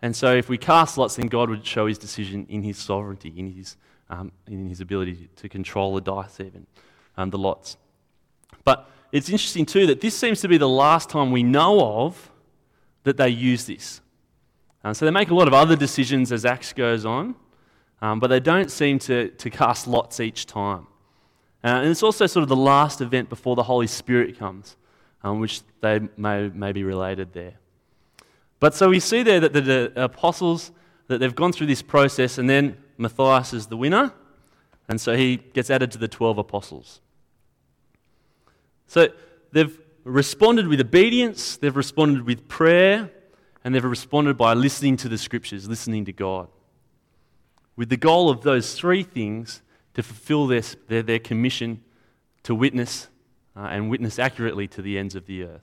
And 0.00 0.16
so 0.16 0.34
if 0.34 0.48
we 0.48 0.58
cast 0.58 0.98
lots, 0.98 1.14
then 1.16 1.28
God 1.28 1.48
would 1.48 1.64
show 1.64 1.86
his 1.86 1.98
decision 1.98 2.46
in 2.48 2.64
his 2.64 2.78
sovereignty, 2.78 3.32
in 3.36 3.52
his, 3.52 3.76
um, 4.12 4.30
in 4.46 4.68
his 4.68 4.80
ability 4.80 5.28
to 5.36 5.48
control 5.48 5.94
the 5.94 6.00
dice, 6.00 6.38
even, 6.38 6.66
um, 7.16 7.30
the 7.30 7.38
lots. 7.38 7.76
But 8.64 8.88
it's 9.10 9.28
interesting 9.28 9.66
too 9.66 9.86
that 9.88 10.00
this 10.00 10.16
seems 10.16 10.40
to 10.42 10.48
be 10.48 10.58
the 10.58 10.68
last 10.68 11.10
time 11.10 11.32
we 11.32 11.42
know 11.42 11.80
of 12.04 12.30
that 13.02 13.16
they 13.16 13.28
use 13.28 13.66
this. 13.66 14.00
Um, 14.84 14.94
so 14.94 15.04
they 15.04 15.10
make 15.10 15.30
a 15.30 15.34
lot 15.34 15.48
of 15.48 15.54
other 15.54 15.74
decisions 15.74 16.30
as 16.30 16.44
Acts 16.44 16.72
goes 16.72 17.04
on, 17.04 17.34
um, 18.00 18.20
but 18.20 18.28
they 18.28 18.40
don't 18.40 18.70
seem 18.70 19.00
to, 19.00 19.30
to 19.30 19.50
cast 19.50 19.88
lots 19.88 20.20
each 20.20 20.46
time. 20.46 20.86
Uh, 21.64 21.68
and 21.68 21.88
it's 21.88 22.02
also 22.04 22.26
sort 22.26 22.42
of 22.42 22.48
the 22.48 22.56
last 22.56 23.00
event 23.00 23.28
before 23.28 23.56
the 23.56 23.64
Holy 23.64 23.88
Spirit 23.88 24.38
comes 24.38 24.76
um, 25.24 25.40
which 25.40 25.62
they 25.80 26.00
may, 26.16 26.48
may 26.48 26.72
be 26.72 26.84
related 26.84 27.32
there. 27.32 27.54
But 28.60 28.74
so 28.74 28.88
we 28.88 29.00
see 29.00 29.22
there 29.22 29.40
that 29.40 29.52
the, 29.52 29.60
the 29.60 29.92
apostles, 29.96 30.72
that 31.08 31.18
they've 31.18 31.34
gone 31.34 31.52
through 31.52 31.66
this 31.66 31.82
process, 31.82 32.38
and 32.38 32.48
then 32.48 32.76
Matthias 33.02 33.52
is 33.52 33.66
the 33.66 33.76
winner, 33.76 34.12
and 34.88 35.00
so 35.00 35.16
he 35.16 35.36
gets 35.36 35.70
added 35.70 35.90
to 35.92 35.98
the 35.98 36.08
12 36.08 36.38
apostles. 36.38 37.00
So 38.86 39.08
they've 39.52 39.78
responded 40.04 40.68
with 40.68 40.80
obedience, 40.80 41.56
they've 41.56 41.76
responded 41.76 42.26
with 42.26 42.48
prayer, 42.48 43.10
and 43.64 43.74
they've 43.74 43.84
responded 43.84 44.36
by 44.36 44.54
listening 44.54 44.96
to 44.98 45.08
the 45.08 45.18
scriptures, 45.18 45.68
listening 45.68 46.04
to 46.06 46.12
God. 46.12 46.48
With 47.76 47.88
the 47.88 47.96
goal 47.96 48.28
of 48.28 48.42
those 48.42 48.74
three 48.74 49.02
things 49.02 49.62
to 49.94 50.02
fulfill 50.02 50.46
their, 50.46 50.62
their, 50.88 51.02
their 51.02 51.18
commission 51.18 51.82
to 52.42 52.54
witness 52.54 53.08
uh, 53.56 53.60
and 53.70 53.90
witness 53.90 54.18
accurately 54.18 54.66
to 54.68 54.82
the 54.82 54.98
ends 54.98 55.14
of 55.14 55.26
the 55.26 55.44
earth. 55.44 55.62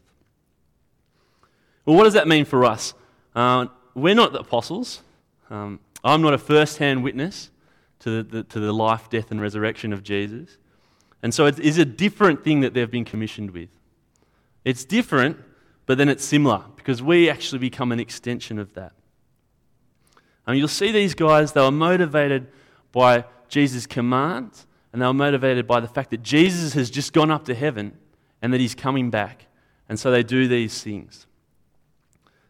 Well, 1.86 1.97
what 1.97 2.04
does 2.04 2.13
that 2.13 2.28
mean 2.28 2.45
for 2.45 2.65
us? 2.65 2.93
Uh, 3.36 3.67
we're 3.95 4.15
not 4.15 4.32
the 4.32 4.39
apostles. 4.39 5.02
Um, 5.49 5.80
I'm 6.03 6.21
not 6.21 6.33
a 6.33 6.38
first 6.38 6.77
hand 6.77 7.03
witness 7.03 7.51
to 7.99 8.23
the, 8.23 8.43
to 8.43 8.59
the 8.59 8.71
life, 8.71 9.09
death, 9.09 9.31
and 9.31 9.41
resurrection 9.41 9.91
of 9.91 10.03
Jesus. 10.03 10.57
And 11.21 11.33
so 11.33 11.45
it 11.45 11.59
is 11.59 11.77
a 11.77 11.85
different 11.85 12.43
thing 12.43 12.62
that 12.62 12.73
they've 12.73 12.89
been 12.89 13.05
commissioned 13.05 13.51
with. 13.51 13.69
It's 14.63 14.85
different, 14.85 15.38
but 15.85 15.97
then 15.97 16.07
it's 16.09 16.23
similar 16.23 16.63
because 16.75 17.03
we 17.03 17.29
actually 17.29 17.59
become 17.59 17.91
an 17.91 17.99
extension 17.99 18.59
of 18.59 18.73
that. 18.73 18.93
And 20.47 20.57
you'll 20.57 20.67
see 20.67 20.91
these 20.91 21.13
guys, 21.13 21.51
they 21.51 21.62
were 21.62 21.71
motivated 21.71 22.47
by 22.91 23.25
Jesus' 23.49 23.85
command 23.85 24.51
and 24.91 25.01
they 25.01 25.05
were 25.05 25.13
motivated 25.13 25.67
by 25.67 25.79
the 25.79 25.88
fact 25.88 26.09
that 26.12 26.23
Jesus 26.23 26.73
has 26.73 26.89
just 26.89 27.13
gone 27.13 27.29
up 27.29 27.45
to 27.45 27.53
heaven 27.53 27.97
and 28.41 28.53
that 28.53 28.59
he's 28.59 28.73
coming 28.73 29.09
back. 29.09 29.45
And 29.88 29.99
so 29.99 30.09
they 30.12 30.23
do 30.23 30.47
these 30.47 30.81
things. 30.81 31.27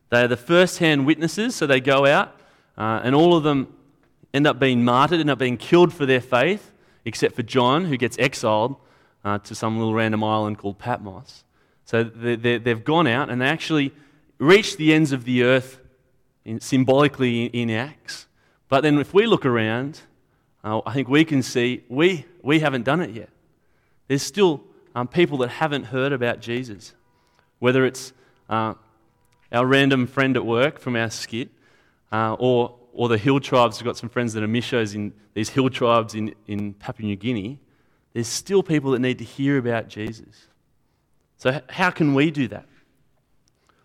They 0.10 0.24
are 0.24 0.28
the 0.28 0.38
first 0.38 0.80
hand 0.80 1.06
witnesses, 1.06 1.56
so 1.56 1.68
they 1.68 1.80
go 1.80 2.06
out, 2.06 2.39
uh, 2.80 3.02
and 3.04 3.14
all 3.14 3.36
of 3.36 3.44
them 3.44 3.72
end 4.34 4.48
up 4.48 4.58
being 4.60 4.84
martyred, 4.84 5.20
end 5.20 5.30
up 5.30 5.38
being 5.38 5.58
killed 5.58 5.94
for 5.94 6.06
their 6.06 6.22
faith, 6.22 6.72
except 7.06 7.36
for 7.36 7.44
John, 7.44 7.86
who 7.86 7.98
gets 7.98 8.18
exiled 8.18 8.78
uh, 9.26 9.38
to 9.40 9.54
some 9.54 9.78
little 9.78 9.94
random 9.94 10.24
island 10.24 10.58
called 10.58 10.80
Patmos. 10.80 11.44
So 11.86 12.04
they, 12.04 12.60
have 12.66 12.84
gone 12.84 13.08
out 13.08 13.30
and 13.30 13.42
they 13.42 13.48
actually 13.48 13.92
reached 14.38 14.78
the 14.78 14.94
ends 14.94 15.12
of 15.12 15.26
the 15.26 15.44
earth 15.44 15.80
in, 16.46 16.60
symbolically 16.60 17.46
in, 17.46 17.70
in 17.70 17.76
Acts. 17.76 18.28
But 18.70 18.82
then 18.82 18.98
if 19.00 19.14
we 19.14 19.26
look 19.26 19.46
around, 19.46 20.02
uh, 20.64 20.82
I 20.86 20.94
think 20.94 21.08
we 21.08 21.26
can 21.26 21.42
see 21.42 21.84
we, 21.90 22.26
we 22.42 22.60
haven't 22.60 22.84
done 22.84 23.02
it 23.02 23.10
yet. 23.10 23.30
There's 24.08 24.22
still 24.22 24.62
um, 24.96 25.08
people 25.08 25.40
that 25.40 25.50
haven't 25.50 25.86
heard 25.86 26.14
about 26.14 26.40
Jesus, 26.40 26.94
whether 27.58 27.86
it's 27.86 28.14
uh, 28.50 28.76
our 29.52 29.66
random 29.66 30.08
friend 30.08 30.38
at 30.38 30.46
work 30.46 30.80
from 30.80 30.96
our 30.96 31.10
skit, 31.10 31.50
uh, 32.12 32.36
or, 32.40 32.76
or 32.94 33.10
the 33.10 33.18
hill 33.18 33.40
tribes. 33.40 33.80
We've 33.80 33.86
got 33.86 33.98
some 33.98 34.10
friends 34.10 34.34
that 34.34 34.44
are 34.44 34.48
mishos 34.48 34.96
in 34.96 35.14
these 35.34 35.50
hill 35.50 35.70
tribes 35.70 36.16
in, 36.16 36.34
in 36.48 36.74
Papua 36.74 37.08
New 37.08 37.16
Guinea. 37.16 37.60
There's 38.14 38.28
still 38.28 38.64
people 38.64 38.92
that 38.92 39.00
need 39.00 39.20
to 39.20 39.24
hear 39.24 39.58
about 39.58 39.88
Jesus. 39.88 40.48
So, 41.38 41.62
how 41.70 41.90
can 41.90 42.14
we 42.14 42.32
do 42.32 42.48
that? 42.50 42.66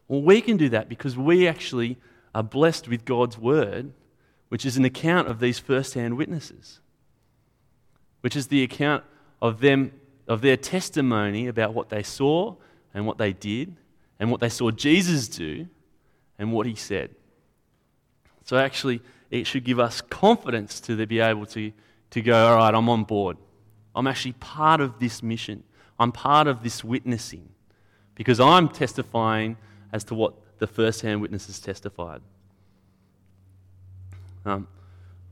Well, 0.08 0.22
we 0.22 0.40
can 0.40 0.56
do 0.56 0.68
that 0.70 0.88
because 0.88 1.16
we 1.16 1.46
actually 1.46 1.98
are 2.34 2.42
blessed 2.42 2.88
with 2.88 3.04
God's 3.04 3.38
word 3.38 3.92
which 4.54 4.64
is 4.64 4.76
an 4.76 4.84
account 4.84 5.26
of 5.26 5.40
these 5.40 5.58
first 5.58 5.94
hand 5.94 6.16
witnesses, 6.16 6.78
which 8.20 8.36
is 8.36 8.46
the 8.46 8.62
account 8.62 9.02
of 9.42 9.58
them, 9.60 9.90
of 10.28 10.42
their 10.42 10.56
testimony 10.56 11.48
about 11.48 11.74
what 11.74 11.88
they 11.88 12.04
saw 12.04 12.54
and 12.94 13.04
what 13.04 13.18
they 13.18 13.32
did 13.32 13.74
and 14.20 14.30
what 14.30 14.40
they 14.40 14.48
saw 14.48 14.70
Jesus 14.70 15.26
do 15.26 15.66
and 16.38 16.52
what 16.52 16.66
he 16.66 16.74
said. 16.76 17.16
So, 18.44 18.56
actually, 18.56 19.00
it 19.30 19.46
should 19.46 19.64
give 19.64 19.80
us 19.80 20.00
confidence 20.00 20.80
to 20.80 21.06
be 21.06 21.20
able 21.20 21.46
to, 21.46 21.72
to 22.10 22.20
go, 22.22 22.46
all 22.46 22.56
right, 22.56 22.74
I'm 22.74 22.88
on 22.88 23.04
board. 23.04 23.36
I'm 23.94 24.06
actually 24.06 24.32
part 24.32 24.80
of 24.80 24.98
this 24.98 25.22
mission. 25.22 25.62
I'm 25.98 26.12
part 26.12 26.46
of 26.46 26.62
this 26.62 26.84
witnessing 26.84 27.48
because 28.14 28.40
I'm 28.40 28.68
testifying 28.68 29.56
as 29.92 30.04
to 30.04 30.14
what 30.14 30.34
the 30.58 30.66
first 30.66 31.00
hand 31.00 31.20
witnesses 31.20 31.60
testified. 31.60 32.20
Um, 34.44 34.68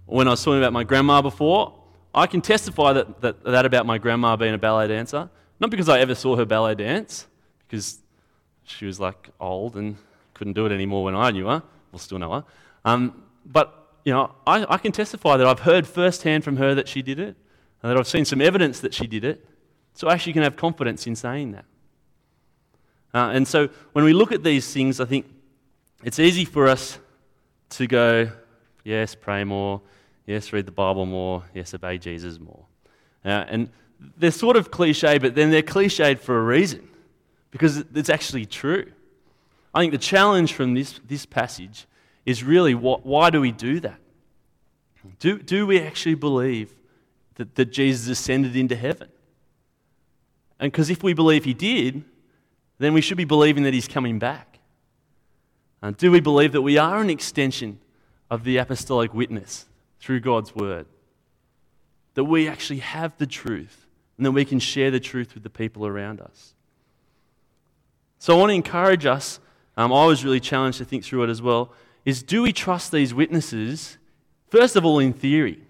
when 0.06 0.26
I 0.26 0.32
was 0.32 0.42
talking 0.42 0.58
about 0.58 0.72
my 0.72 0.84
grandma 0.84 1.22
before, 1.22 1.74
I 2.14 2.26
can 2.26 2.40
testify 2.40 2.92
that, 2.92 3.20
that, 3.20 3.42
that 3.44 3.66
about 3.66 3.86
my 3.86 3.98
grandma 3.98 4.36
being 4.36 4.54
a 4.54 4.58
ballet 4.58 4.88
dancer. 4.88 5.30
Not 5.60 5.70
because 5.70 5.88
I 5.88 6.00
ever 6.00 6.14
saw 6.14 6.36
her 6.36 6.44
ballet 6.44 6.74
dance, 6.74 7.26
because 7.66 7.98
she 8.64 8.84
was 8.86 9.00
like 9.00 9.30
old 9.40 9.76
and 9.76 9.96
couldn't 10.34 10.54
do 10.54 10.66
it 10.66 10.72
anymore 10.72 11.04
when 11.04 11.14
I 11.14 11.30
knew 11.30 11.46
her, 11.46 11.62
well, 11.90 11.98
still 11.98 12.18
know 12.18 12.32
her. 12.32 12.44
Um, 12.84 13.22
but, 13.44 13.96
you 14.04 14.12
know, 14.12 14.34
I, 14.46 14.66
I 14.74 14.78
can 14.78 14.92
testify 14.92 15.36
that 15.36 15.46
I've 15.46 15.60
heard 15.60 15.86
firsthand 15.86 16.44
from 16.44 16.56
her 16.56 16.74
that 16.74 16.88
she 16.88 17.02
did 17.02 17.18
it, 17.18 17.36
and 17.82 17.90
that 17.90 17.96
I've 17.96 18.08
seen 18.08 18.24
some 18.24 18.40
evidence 18.40 18.80
that 18.80 18.94
she 18.94 19.06
did 19.06 19.24
it. 19.24 19.44
So 19.94 20.08
I 20.08 20.14
actually 20.14 20.32
can 20.32 20.42
have 20.42 20.56
confidence 20.56 21.06
in 21.06 21.16
saying 21.16 21.52
that. 21.52 21.64
Uh, 23.14 23.30
and 23.32 23.46
so 23.46 23.68
when 23.92 24.04
we 24.04 24.12
look 24.12 24.32
at 24.32 24.42
these 24.42 24.72
things, 24.72 25.00
I 25.00 25.04
think 25.04 25.26
it's 26.02 26.18
easy 26.18 26.44
for 26.44 26.66
us 26.66 26.98
to 27.70 27.86
go, 27.86 28.30
yes, 28.84 29.14
pray 29.14 29.44
more, 29.44 29.82
yes, 30.26 30.52
read 30.52 30.66
the 30.66 30.72
Bible 30.72 31.06
more, 31.06 31.44
yes, 31.54 31.74
obey 31.74 31.98
Jesus 31.98 32.40
more. 32.40 32.64
Uh, 33.24 33.44
and 33.48 33.68
they're 34.16 34.30
sort 34.30 34.56
of 34.56 34.70
cliche, 34.70 35.18
but 35.18 35.34
then 35.34 35.50
they're 35.50 35.62
cliched 35.62 36.18
for 36.18 36.38
a 36.38 36.42
reason 36.42 36.88
because 37.50 37.84
it's 37.94 38.08
actually 38.10 38.46
true. 38.46 38.90
I 39.74 39.80
think 39.80 39.92
the 39.92 39.98
challenge 39.98 40.54
from 40.54 40.74
this, 40.74 41.00
this 41.06 41.26
passage 41.26 41.86
is 42.24 42.44
really 42.44 42.74
what, 42.74 43.04
why 43.04 43.30
do 43.30 43.40
we 43.40 43.52
do 43.52 43.80
that? 43.80 43.98
Do, 45.18 45.38
do 45.38 45.66
we 45.66 45.80
actually 45.80 46.14
believe 46.14 46.72
that, 47.34 47.54
that 47.56 47.72
Jesus 47.72 48.08
ascended 48.08 48.54
into 48.56 48.76
heaven? 48.76 49.08
And 50.60 50.70
because 50.70 50.90
if 50.90 51.02
we 51.02 51.12
believe 51.12 51.44
he 51.44 51.54
did, 51.54 52.04
then 52.78 52.94
we 52.94 53.00
should 53.00 53.16
be 53.16 53.24
believing 53.24 53.64
that 53.64 53.74
he's 53.74 53.88
coming 53.88 54.18
back. 54.18 54.60
Uh, 55.82 55.90
do 55.90 56.12
we 56.12 56.20
believe 56.20 56.52
that 56.52 56.62
we 56.62 56.78
are 56.78 57.00
an 57.00 57.10
extension 57.10 57.80
of 58.30 58.44
the 58.44 58.56
apostolic 58.56 59.12
witness 59.12 59.66
through 59.98 60.20
God's 60.20 60.54
word? 60.54 60.86
That 62.14 62.24
we 62.24 62.46
actually 62.46 62.78
have 62.78 63.16
the 63.18 63.26
truth 63.26 63.86
and 64.16 64.26
that 64.26 64.32
we 64.32 64.44
can 64.44 64.60
share 64.60 64.92
the 64.92 65.00
truth 65.00 65.34
with 65.34 65.42
the 65.42 65.50
people 65.50 65.84
around 65.84 66.20
us. 66.20 66.54
So 68.20 68.36
I 68.36 68.38
want 68.38 68.50
to 68.50 68.54
encourage 68.54 69.04
us, 69.04 69.40
um, 69.76 69.92
I 69.92 70.06
was 70.06 70.24
really 70.24 70.38
challenged 70.38 70.78
to 70.78 70.84
think 70.84 71.02
through 71.02 71.24
it 71.24 71.30
as 71.30 71.42
well, 71.42 71.72
is 72.04 72.22
do 72.22 72.42
we 72.42 72.52
trust 72.52 72.92
these 72.92 73.14
witnesses, 73.14 73.98
first 74.48 74.76
of 74.76 74.84
all, 74.84 74.98
in 74.98 75.12
theory? 75.12 75.62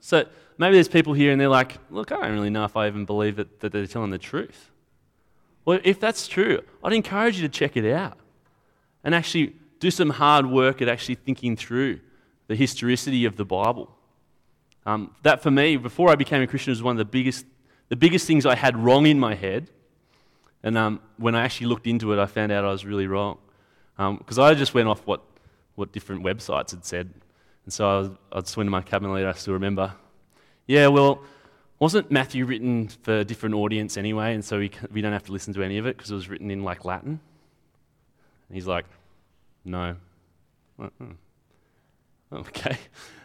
So 0.00 0.26
maybe 0.58 0.74
there's 0.74 0.88
people 0.88 1.12
here 1.12 1.32
and 1.32 1.40
they're 1.40 1.48
like, 1.48 1.78
look, 1.90 2.12
I 2.12 2.20
don't 2.20 2.32
really 2.32 2.50
know 2.50 2.64
if 2.64 2.76
I 2.76 2.86
even 2.86 3.04
believe 3.04 3.36
that, 3.36 3.60
that 3.60 3.72
they're 3.72 3.86
telling 3.86 4.10
the 4.10 4.18
truth. 4.18 4.70
Well, 5.64 5.78
if 5.84 6.00
that's 6.00 6.26
true, 6.26 6.62
I'd 6.82 6.92
encourage 6.92 7.36
you 7.36 7.42
to 7.42 7.48
check 7.48 7.76
it 7.76 7.90
out 7.92 8.18
and 9.04 9.14
actually 9.14 9.54
do 9.78 9.90
some 9.90 10.10
hard 10.10 10.46
work 10.46 10.82
at 10.82 10.88
actually 10.88 11.14
thinking 11.14 11.56
through 11.56 12.00
the 12.48 12.56
historicity 12.56 13.24
of 13.24 13.36
the 13.36 13.44
Bible. 13.44 13.96
Um, 14.86 15.14
that 15.22 15.42
for 15.42 15.50
me, 15.50 15.76
before 15.76 16.10
I 16.10 16.16
became 16.16 16.42
a 16.42 16.46
Christian, 16.46 16.72
was 16.72 16.82
one 16.82 16.92
of 16.92 16.98
the 16.98 17.04
biggest, 17.04 17.46
the 17.88 17.96
biggest 17.96 18.26
things 18.26 18.46
I 18.46 18.54
had 18.54 18.76
wrong 18.76 19.06
in 19.06 19.20
my 19.20 19.34
head. 19.34 19.70
And 20.62 20.76
um, 20.76 21.00
when 21.16 21.34
I 21.34 21.44
actually 21.44 21.68
looked 21.68 21.86
into 21.86 22.12
it, 22.12 22.18
I 22.18 22.26
found 22.26 22.52
out 22.52 22.64
I 22.64 22.70
was 22.70 22.84
really 22.84 23.06
wrong. 23.06 23.38
Because 24.00 24.38
um, 24.38 24.44
I 24.44 24.54
just 24.54 24.72
went 24.72 24.88
off 24.88 25.06
what, 25.06 25.22
what 25.74 25.92
different 25.92 26.24
websites 26.24 26.70
had 26.70 26.86
said. 26.86 27.12
And 27.64 27.72
so 27.72 27.88
I 27.88 27.98
was, 27.98 28.10
I'd 28.32 28.48
swing 28.48 28.66
to 28.66 28.70
my 28.70 28.80
cabin 28.80 29.12
later, 29.12 29.28
I 29.28 29.32
still 29.32 29.52
remember. 29.52 29.92
Yeah, 30.66 30.86
well, 30.86 31.22
wasn't 31.78 32.10
Matthew 32.10 32.46
written 32.46 32.88
for 32.88 33.18
a 33.18 33.24
different 33.24 33.54
audience 33.54 33.98
anyway? 33.98 34.34
And 34.34 34.42
so 34.42 34.58
we, 34.58 34.70
we 34.90 35.02
don't 35.02 35.12
have 35.12 35.24
to 35.24 35.32
listen 35.32 35.52
to 35.54 35.62
any 35.62 35.76
of 35.76 35.86
it 35.86 35.98
because 35.98 36.10
it 36.10 36.14
was 36.14 36.30
written 36.30 36.50
in 36.50 36.62
like 36.62 36.86
Latin? 36.86 37.20
And 38.48 38.54
he's 38.54 38.66
like, 38.66 38.86
no. 39.64 39.96
Uh-uh. 40.78 40.90
Okay. 42.32 42.78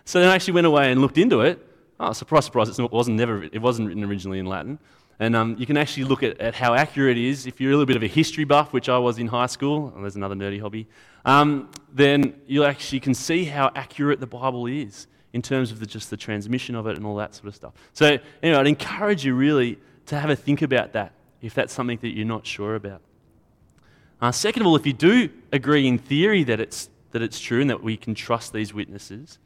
So 0.04 0.20
then 0.20 0.30
I 0.30 0.34
actually 0.34 0.56
went 0.56 0.66
away 0.66 0.92
and 0.92 1.00
looked 1.00 1.20
into 1.20 1.42
it. 1.42 1.64
Oh, 2.00 2.12
surprise, 2.12 2.46
surprise, 2.46 2.80
it 2.80 2.92
wasn't, 2.92 3.18
never, 3.18 3.44
it 3.44 3.62
wasn't 3.62 3.88
written 3.88 4.04
originally 4.04 4.40
in 4.40 4.48
Latin. 4.48 4.80
And 5.20 5.36
um, 5.36 5.56
you 5.58 5.66
can 5.66 5.78
actually 5.78 6.04
look 6.04 6.24
at, 6.24 6.40
at 6.40 6.56
how 6.56 6.74
accurate 6.74 7.18
it 7.18 7.24
is. 7.24 7.48
If 7.48 7.62
you're 7.62 7.72
a 7.72 7.76
little 7.76 7.86
bit 7.86 7.96
of 7.96 8.04
a 8.04 8.08
history 8.08 8.44
buff, 8.44 8.74
which 8.74 8.90
I 8.90 8.98
was 8.98 9.18
in 9.18 9.28
high 9.28 9.46
school, 9.46 9.94
oh, 9.96 10.02
there's 10.02 10.16
another 10.16 10.36
nerdy 10.36 10.60
hobby, 10.60 10.88
um, 11.24 11.72
then 11.94 12.36
you 12.48 12.66
actually 12.66 13.00
can 13.00 13.14
see 13.14 13.46
how 13.46 13.72
accurate 13.76 14.20
the 14.20 14.28
Bible 14.28 14.66
is 14.68 15.08
in 15.34 15.42
terms 15.42 15.72
of 15.72 15.80
the, 15.80 15.86
just 15.86 16.10
the 16.10 16.18
transmission 16.18 16.76
of 16.76 16.88
it 16.88 16.98
and 16.98 17.06
all 17.06 17.16
that 17.16 17.34
sort 17.34 17.48
of 17.48 17.56
stuff. 17.56 17.74
So, 17.94 18.18
anyway, 18.44 18.60
I'd 18.60 18.68
encourage 18.68 19.26
you 19.26 19.36
really 19.36 19.78
to 20.08 20.20
have 20.20 20.30
a 20.30 20.36
think 20.36 20.62
about 20.62 20.94
that 20.94 21.14
if 21.42 21.54
that's 21.54 21.74
something 21.74 21.98
that 22.02 22.10
you're 22.10 22.26
not 22.26 22.46
sure 22.46 22.76
about. 22.76 23.02
Uh, 24.22 24.32
second 24.32 24.62
of 24.62 24.68
all, 24.68 24.76
if 24.76 24.86
you 24.86 24.94
do 24.94 25.30
agree 25.52 25.88
in 25.88 25.98
theory 25.98 26.44
that 26.44 26.60
it's, 26.60 26.90
that 27.12 27.22
it's 27.22 27.40
true 27.40 27.62
and 27.62 27.70
that 27.70 27.84
we 27.84 27.98
can 27.98 28.16
trust 28.16 28.54
these 28.54 28.74
witnesses, 28.74 29.40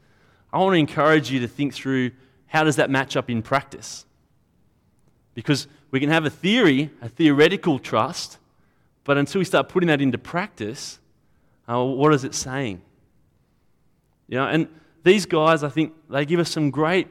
I 0.52 0.58
want 0.58 0.74
to 0.74 0.78
encourage 0.78 1.30
you 1.30 1.40
to 1.40 1.48
think 1.48 1.74
through 1.74 2.12
how 2.46 2.64
does 2.64 2.76
that 2.76 2.90
match 2.90 3.16
up 3.16 3.30
in 3.30 3.42
practice? 3.42 4.06
Because 5.40 5.68
we 5.90 6.00
can 6.00 6.10
have 6.10 6.26
a 6.26 6.30
theory, 6.30 6.90
a 7.00 7.08
theoretical 7.08 7.78
trust, 7.78 8.36
but 9.04 9.16
until 9.16 9.38
we 9.38 9.46
start 9.46 9.70
putting 9.70 9.86
that 9.86 10.02
into 10.02 10.18
practice, 10.18 10.98
uh, 11.66 11.82
what 11.82 12.12
is 12.12 12.24
it 12.24 12.34
saying? 12.34 12.82
You 14.28 14.36
know, 14.36 14.46
and 14.46 14.68
these 15.02 15.24
guys, 15.24 15.64
I 15.64 15.70
think, 15.70 15.94
they 16.10 16.26
give 16.26 16.40
us 16.40 16.50
some 16.50 16.70
great 16.70 17.08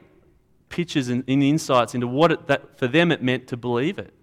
pictures 0.69 1.09
and, 1.09 1.23
insights 1.27 1.95
into 1.95 2.05
what 2.05 2.31
it, 2.31 2.45
that 2.45 2.77
for 2.77 2.85
them 2.85 3.11
it 3.11 3.23
meant 3.23 3.47
to 3.47 3.57
believe 3.57 3.97
it. 3.97 4.13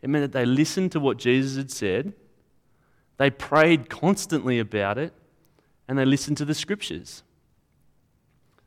It 0.00 0.08
meant 0.08 0.22
that 0.22 0.38
they 0.38 0.46
listened 0.46 0.92
to 0.92 1.00
what 1.00 1.16
Jesus 1.16 1.56
had 1.56 1.72
said, 1.72 2.12
they 3.16 3.30
prayed 3.30 3.90
constantly 3.90 4.60
about 4.60 4.96
it, 4.96 5.12
and 5.88 5.98
they 5.98 6.04
listened 6.04 6.36
to 6.36 6.44
the 6.44 6.54
scriptures. 6.54 7.24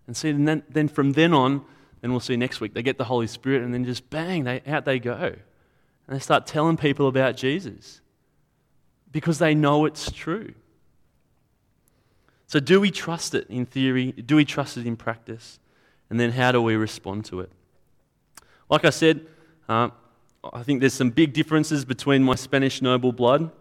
And 0.08 0.18
see, 0.18 0.32
and 0.32 0.46
then, 0.46 0.64
then 0.70 0.90
from 0.90 1.14
then 1.14 1.34
on, 1.34 1.64
and 2.02 2.12
we'll 2.12 2.20
see 2.20 2.38
next 2.38 2.62
week, 2.62 2.74
they 2.74 2.84
get 2.84 2.98
the 2.98 3.04
Holy 3.06 3.28
Spirit, 3.28 3.64
and 3.64 3.74
then 3.74 3.86
just 3.86 4.10
bang, 4.10 4.44
they, 4.44 4.62
out 4.68 4.86
they 4.86 5.00
go. 5.00 5.14
And 5.14 6.16
they 6.16 6.20
start 6.20 6.48
telling 6.48 6.78
people 6.78 7.08
about 7.08 7.36
Jesus 7.36 8.02
because 9.12 9.40
they 9.40 9.54
know 9.54 9.86
it's 9.86 10.12
true. 10.12 10.54
So, 12.48 12.60
do 12.60 12.80
we 12.80 12.90
trust 12.90 13.36
it 13.36 13.48
in 13.50 13.66
theory? 13.66 14.12
Do 14.12 14.36
we 14.36 14.46
trust 14.46 14.78
it 14.78 14.88
in 14.88 14.96
practice? 14.96 15.60
And 16.10 16.20
then, 16.20 16.32
how 16.32 16.52
do 16.52 16.62
we 16.62 16.76
respond 16.76 17.26
to 17.26 17.42
it? 17.42 17.52
Like 18.70 18.86
I 18.86 18.90
said, 18.90 19.26
uh, 19.68 19.90
I 20.54 20.64
think 20.64 20.80
there's 20.80 20.94
some 20.94 21.10
big 21.10 21.34
differences 21.34 21.86
between 21.86 22.24
my 22.24 22.36
Spanish 22.36 22.82
noble 22.82 23.12
blood 23.12 23.52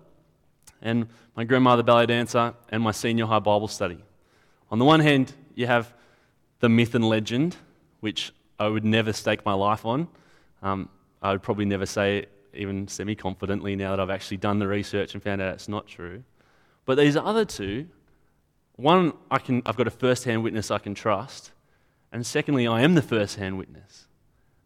and 0.80 1.08
my 1.36 1.44
grandmother 1.44 1.82
ballet 1.82 2.06
dancer 2.06 2.54
and 2.70 2.82
my 2.82 2.92
senior 2.92 3.26
high 3.26 3.40
Bible 3.40 3.68
study. 3.68 3.98
On 4.70 4.78
the 4.78 4.84
one 4.84 5.00
hand, 5.00 5.32
you 5.54 5.66
have 5.66 5.92
the 6.60 6.68
myth 6.68 6.94
and 6.94 7.08
legend, 7.08 7.56
which 8.00 8.32
I 8.58 8.68
would 8.68 8.84
never 8.84 9.12
stake 9.12 9.44
my 9.44 9.54
life 9.54 9.84
on. 9.84 10.08
Um, 10.62 10.88
I 11.22 11.32
would 11.32 11.42
probably 11.42 11.64
never 11.64 11.86
say 11.86 12.26
even 12.54 12.88
semi 12.88 13.14
confidently 13.14 13.76
now 13.76 13.90
that 13.90 14.00
I've 14.00 14.10
actually 14.10 14.38
done 14.38 14.58
the 14.58 14.66
research 14.66 15.14
and 15.14 15.22
found 15.22 15.40
out 15.40 15.54
it's 15.54 15.68
not 15.68 15.86
true. 15.86 16.24
But 16.84 16.96
these 16.96 17.16
other 17.16 17.44
two, 17.44 17.88
one, 18.76 19.12
I 19.30 19.38
can, 19.38 19.62
I've 19.66 19.76
got 19.76 19.86
a 19.86 19.92
first 19.92 20.24
hand 20.24 20.42
witness 20.42 20.70
I 20.70 20.78
can 20.78 20.94
trust, 20.94 21.52
and 22.12 22.24
secondly, 22.24 22.66
I 22.66 22.82
am 22.82 22.94
the 22.94 23.02
first 23.02 23.36
hand 23.36 23.58
witness. 23.58 24.06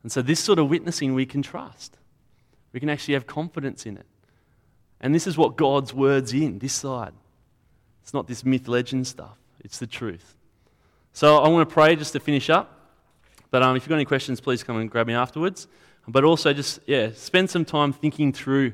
And 0.03 0.13
so, 0.13 0.23
this 0.23 0.41
sort 0.41 0.59
of 0.59 0.71
witnessing 0.71 1.15
we 1.15 1.27
can 1.27 1.43
trust. 1.43 1.99
We 2.73 2.81
can 2.81 2.89
actually 2.89 3.15
have 3.15 3.27
confidence 3.27 3.87
in 3.87 3.97
it. 3.97 4.07
And 5.01 5.15
this 5.15 5.27
is 5.27 5.37
what 5.37 5.57
God's 5.57 5.93
word's 5.93 6.33
in, 6.33 6.59
this 6.59 6.73
side. 6.73 7.13
It's 8.03 8.15
not 8.15 8.27
this 8.27 8.45
myth 8.45 8.69
legend 8.69 9.07
stuff, 9.07 9.39
it's 9.61 9.79
the 9.79 9.87
truth. 9.87 10.37
So 11.13 11.39
I 11.39 11.49
want 11.49 11.69
to 11.69 11.73
pray 11.73 11.95
just 11.97 12.13
to 12.15 12.21
finish 12.21 12.49
up. 12.49 12.82
But 13.53 13.63
um, 13.63 13.77
if 13.77 13.83
you've 13.83 13.91
got 13.91 13.97
any 13.97 14.07
questions, 14.07 14.41
please 14.41 14.65
come 14.65 14.79
and 14.79 14.91
grab 14.91 15.07
me 15.07 15.13
afterwards. 15.13 15.69
But 16.09 16.25
also, 16.25 16.53
just, 16.55 16.81
yeah, 16.87 17.11
spend 17.15 17.51
some 17.51 17.67
time 17.67 17.93
thinking 17.93 18.33
through 18.33 18.73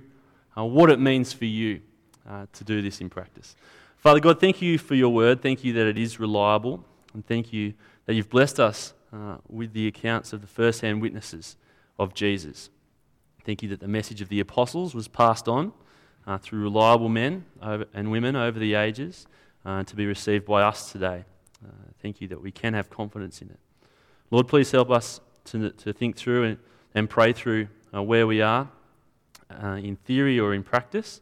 uh, 0.57 0.65
what 0.65 0.89
it 0.89 1.01
means 1.01 1.33
for 1.33 1.47
you 1.47 1.83
uh, 2.27 2.47
to 2.53 2.65
do 2.65 2.81
this 2.81 3.01
in 3.01 3.11
practice. 3.11 3.57
Father 3.97 4.21
God, 4.21 4.41
thank 4.41 4.63
you 4.63 4.79
for 4.79 4.95
your 4.95 5.13
word. 5.13 5.43
Thank 5.43 5.65
you 5.65 5.73
that 5.75 5.87
it 5.89 5.99
is 5.99 6.21
reliable. 6.21 6.85
And 7.13 7.27
thank 7.27 7.53
you 7.53 7.75
that 8.07 8.15
you've 8.15 8.31
blessed 8.31 8.61
us 8.61 8.95
uh, 9.13 9.39
with 9.49 9.73
the 9.73 9.89
accounts 9.89 10.33
of 10.33 10.43
the 10.43 10.47
first 10.47 10.81
hand 10.81 11.03
witnesses 11.03 11.57
of 11.99 12.15
Jesus. 12.15 12.71
Thank 13.45 13.65
you 13.65 13.69
that 13.71 13.81
the 13.81 13.89
message 13.89 14.21
of 14.21 14.29
the 14.29 14.39
apostles 14.39 14.95
was 14.95 15.09
passed 15.09 15.49
on 15.49 15.73
uh, 16.25 16.39
through 16.39 16.63
reliable 16.63 17.09
men 17.09 17.47
and 17.61 18.13
women 18.13 18.37
over 18.37 18.61
the 18.61 18.75
ages 18.75 19.27
uh, 19.65 19.83
to 19.83 19.97
be 19.97 20.07
received 20.07 20.47
by 20.47 20.63
us 20.63 20.93
today. 20.93 21.25
Uh, 21.67 21.73
thank 22.01 22.21
you 22.21 22.29
that 22.29 22.41
we 22.41 22.53
can 22.53 22.75
have 22.75 22.89
confidence 22.89 23.43
in 23.43 23.51
it. 23.51 23.59
Lord, 24.31 24.47
please 24.47 24.71
help 24.71 24.91
us 24.91 25.21
to, 25.47 25.71
to 25.71 25.93
think 25.93 26.17
through 26.17 26.45
and, 26.45 26.59
and 26.95 27.09
pray 27.09 27.33
through 27.33 27.69
uh, 27.95 28.03
where 28.03 28.27
we 28.27 28.43
are 28.43 28.69
uh, 29.51 29.81
in 29.83 29.97
theory 29.97 30.39
or 30.39 30.53
in 30.53 30.63
practice. 30.63 31.21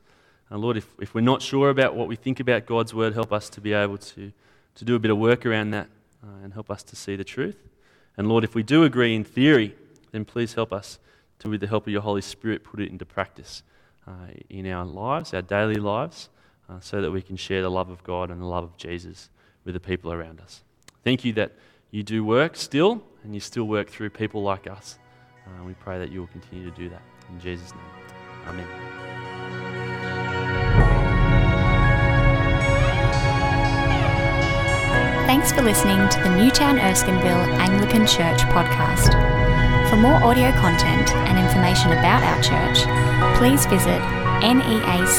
Uh, 0.50 0.58
Lord, 0.58 0.76
if, 0.76 0.92
if 1.00 1.14
we're 1.14 1.20
not 1.20 1.40
sure 1.40 1.70
about 1.70 1.94
what 1.94 2.08
we 2.08 2.16
think 2.16 2.40
about 2.40 2.66
God's 2.66 2.92
word, 2.92 3.14
help 3.14 3.32
us 3.32 3.48
to 3.50 3.60
be 3.60 3.72
able 3.72 3.98
to, 3.98 4.32
to 4.74 4.84
do 4.84 4.96
a 4.96 4.98
bit 4.98 5.10
of 5.10 5.18
work 5.18 5.46
around 5.46 5.70
that 5.70 5.88
uh, 6.22 6.42
and 6.42 6.52
help 6.52 6.70
us 6.70 6.82
to 6.84 6.96
see 6.96 7.14
the 7.14 7.24
truth. 7.24 7.56
And 8.16 8.28
Lord, 8.28 8.42
if 8.42 8.54
we 8.54 8.62
do 8.62 8.82
agree 8.82 9.14
in 9.14 9.22
theory, 9.22 9.76
then 10.10 10.24
please 10.24 10.54
help 10.54 10.72
us 10.72 10.98
to, 11.40 11.50
with 11.50 11.60
the 11.60 11.66
help 11.66 11.86
of 11.86 11.92
your 11.92 12.02
Holy 12.02 12.22
Spirit, 12.22 12.64
put 12.64 12.80
it 12.80 12.90
into 12.90 13.04
practice 13.04 13.62
uh, 14.06 14.12
in 14.48 14.66
our 14.66 14.84
lives, 14.84 15.32
our 15.34 15.42
daily 15.42 15.76
lives, 15.76 16.28
uh, 16.68 16.80
so 16.80 17.00
that 17.00 17.10
we 17.10 17.22
can 17.22 17.36
share 17.36 17.62
the 17.62 17.70
love 17.70 17.90
of 17.90 18.02
God 18.02 18.30
and 18.30 18.40
the 18.40 18.46
love 18.46 18.64
of 18.64 18.76
Jesus 18.76 19.30
with 19.64 19.74
the 19.74 19.80
people 19.80 20.12
around 20.12 20.40
us. 20.40 20.64
Thank 21.04 21.24
you 21.24 21.32
that 21.34 21.52
you 21.90 22.02
do 22.02 22.24
work 22.24 22.56
still, 22.56 23.02
and 23.22 23.34
you 23.34 23.40
still 23.40 23.64
work 23.64 23.88
through 23.88 24.10
people 24.10 24.42
like 24.42 24.66
us. 24.66 24.98
Uh, 25.46 25.64
we 25.64 25.74
pray 25.74 25.98
that 25.98 26.10
you 26.10 26.20
will 26.20 26.28
continue 26.28 26.68
to 26.68 26.76
do 26.76 26.88
that. 26.88 27.02
In 27.30 27.40
Jesus' 27.40 27.72
name, 27.72 27.80
amen. 28.46 28.66
Thanks 35.26 35.52
for 35.52 35.62
listening 35.62 36.08
to 36.08 36.20
the 36.20 36.36
Newtown 36.36 36.78
Erskineville 36.78 37.58
Anglican 37.58 38.06
Church 38.06 38.40
podcast. 38.54 39.12
For 39.90 39.96
more 39.96 40.14
audio 40.22 40.50
content 40.52 41.14
and 41.14 41.38
information 41.38 41.92
about 41.92 42.22
our 42.22 42.40
church, 42.42 42.84
please 43.38 43.66
visit 43.66 44.00
neac.com.au. 44.42 45.16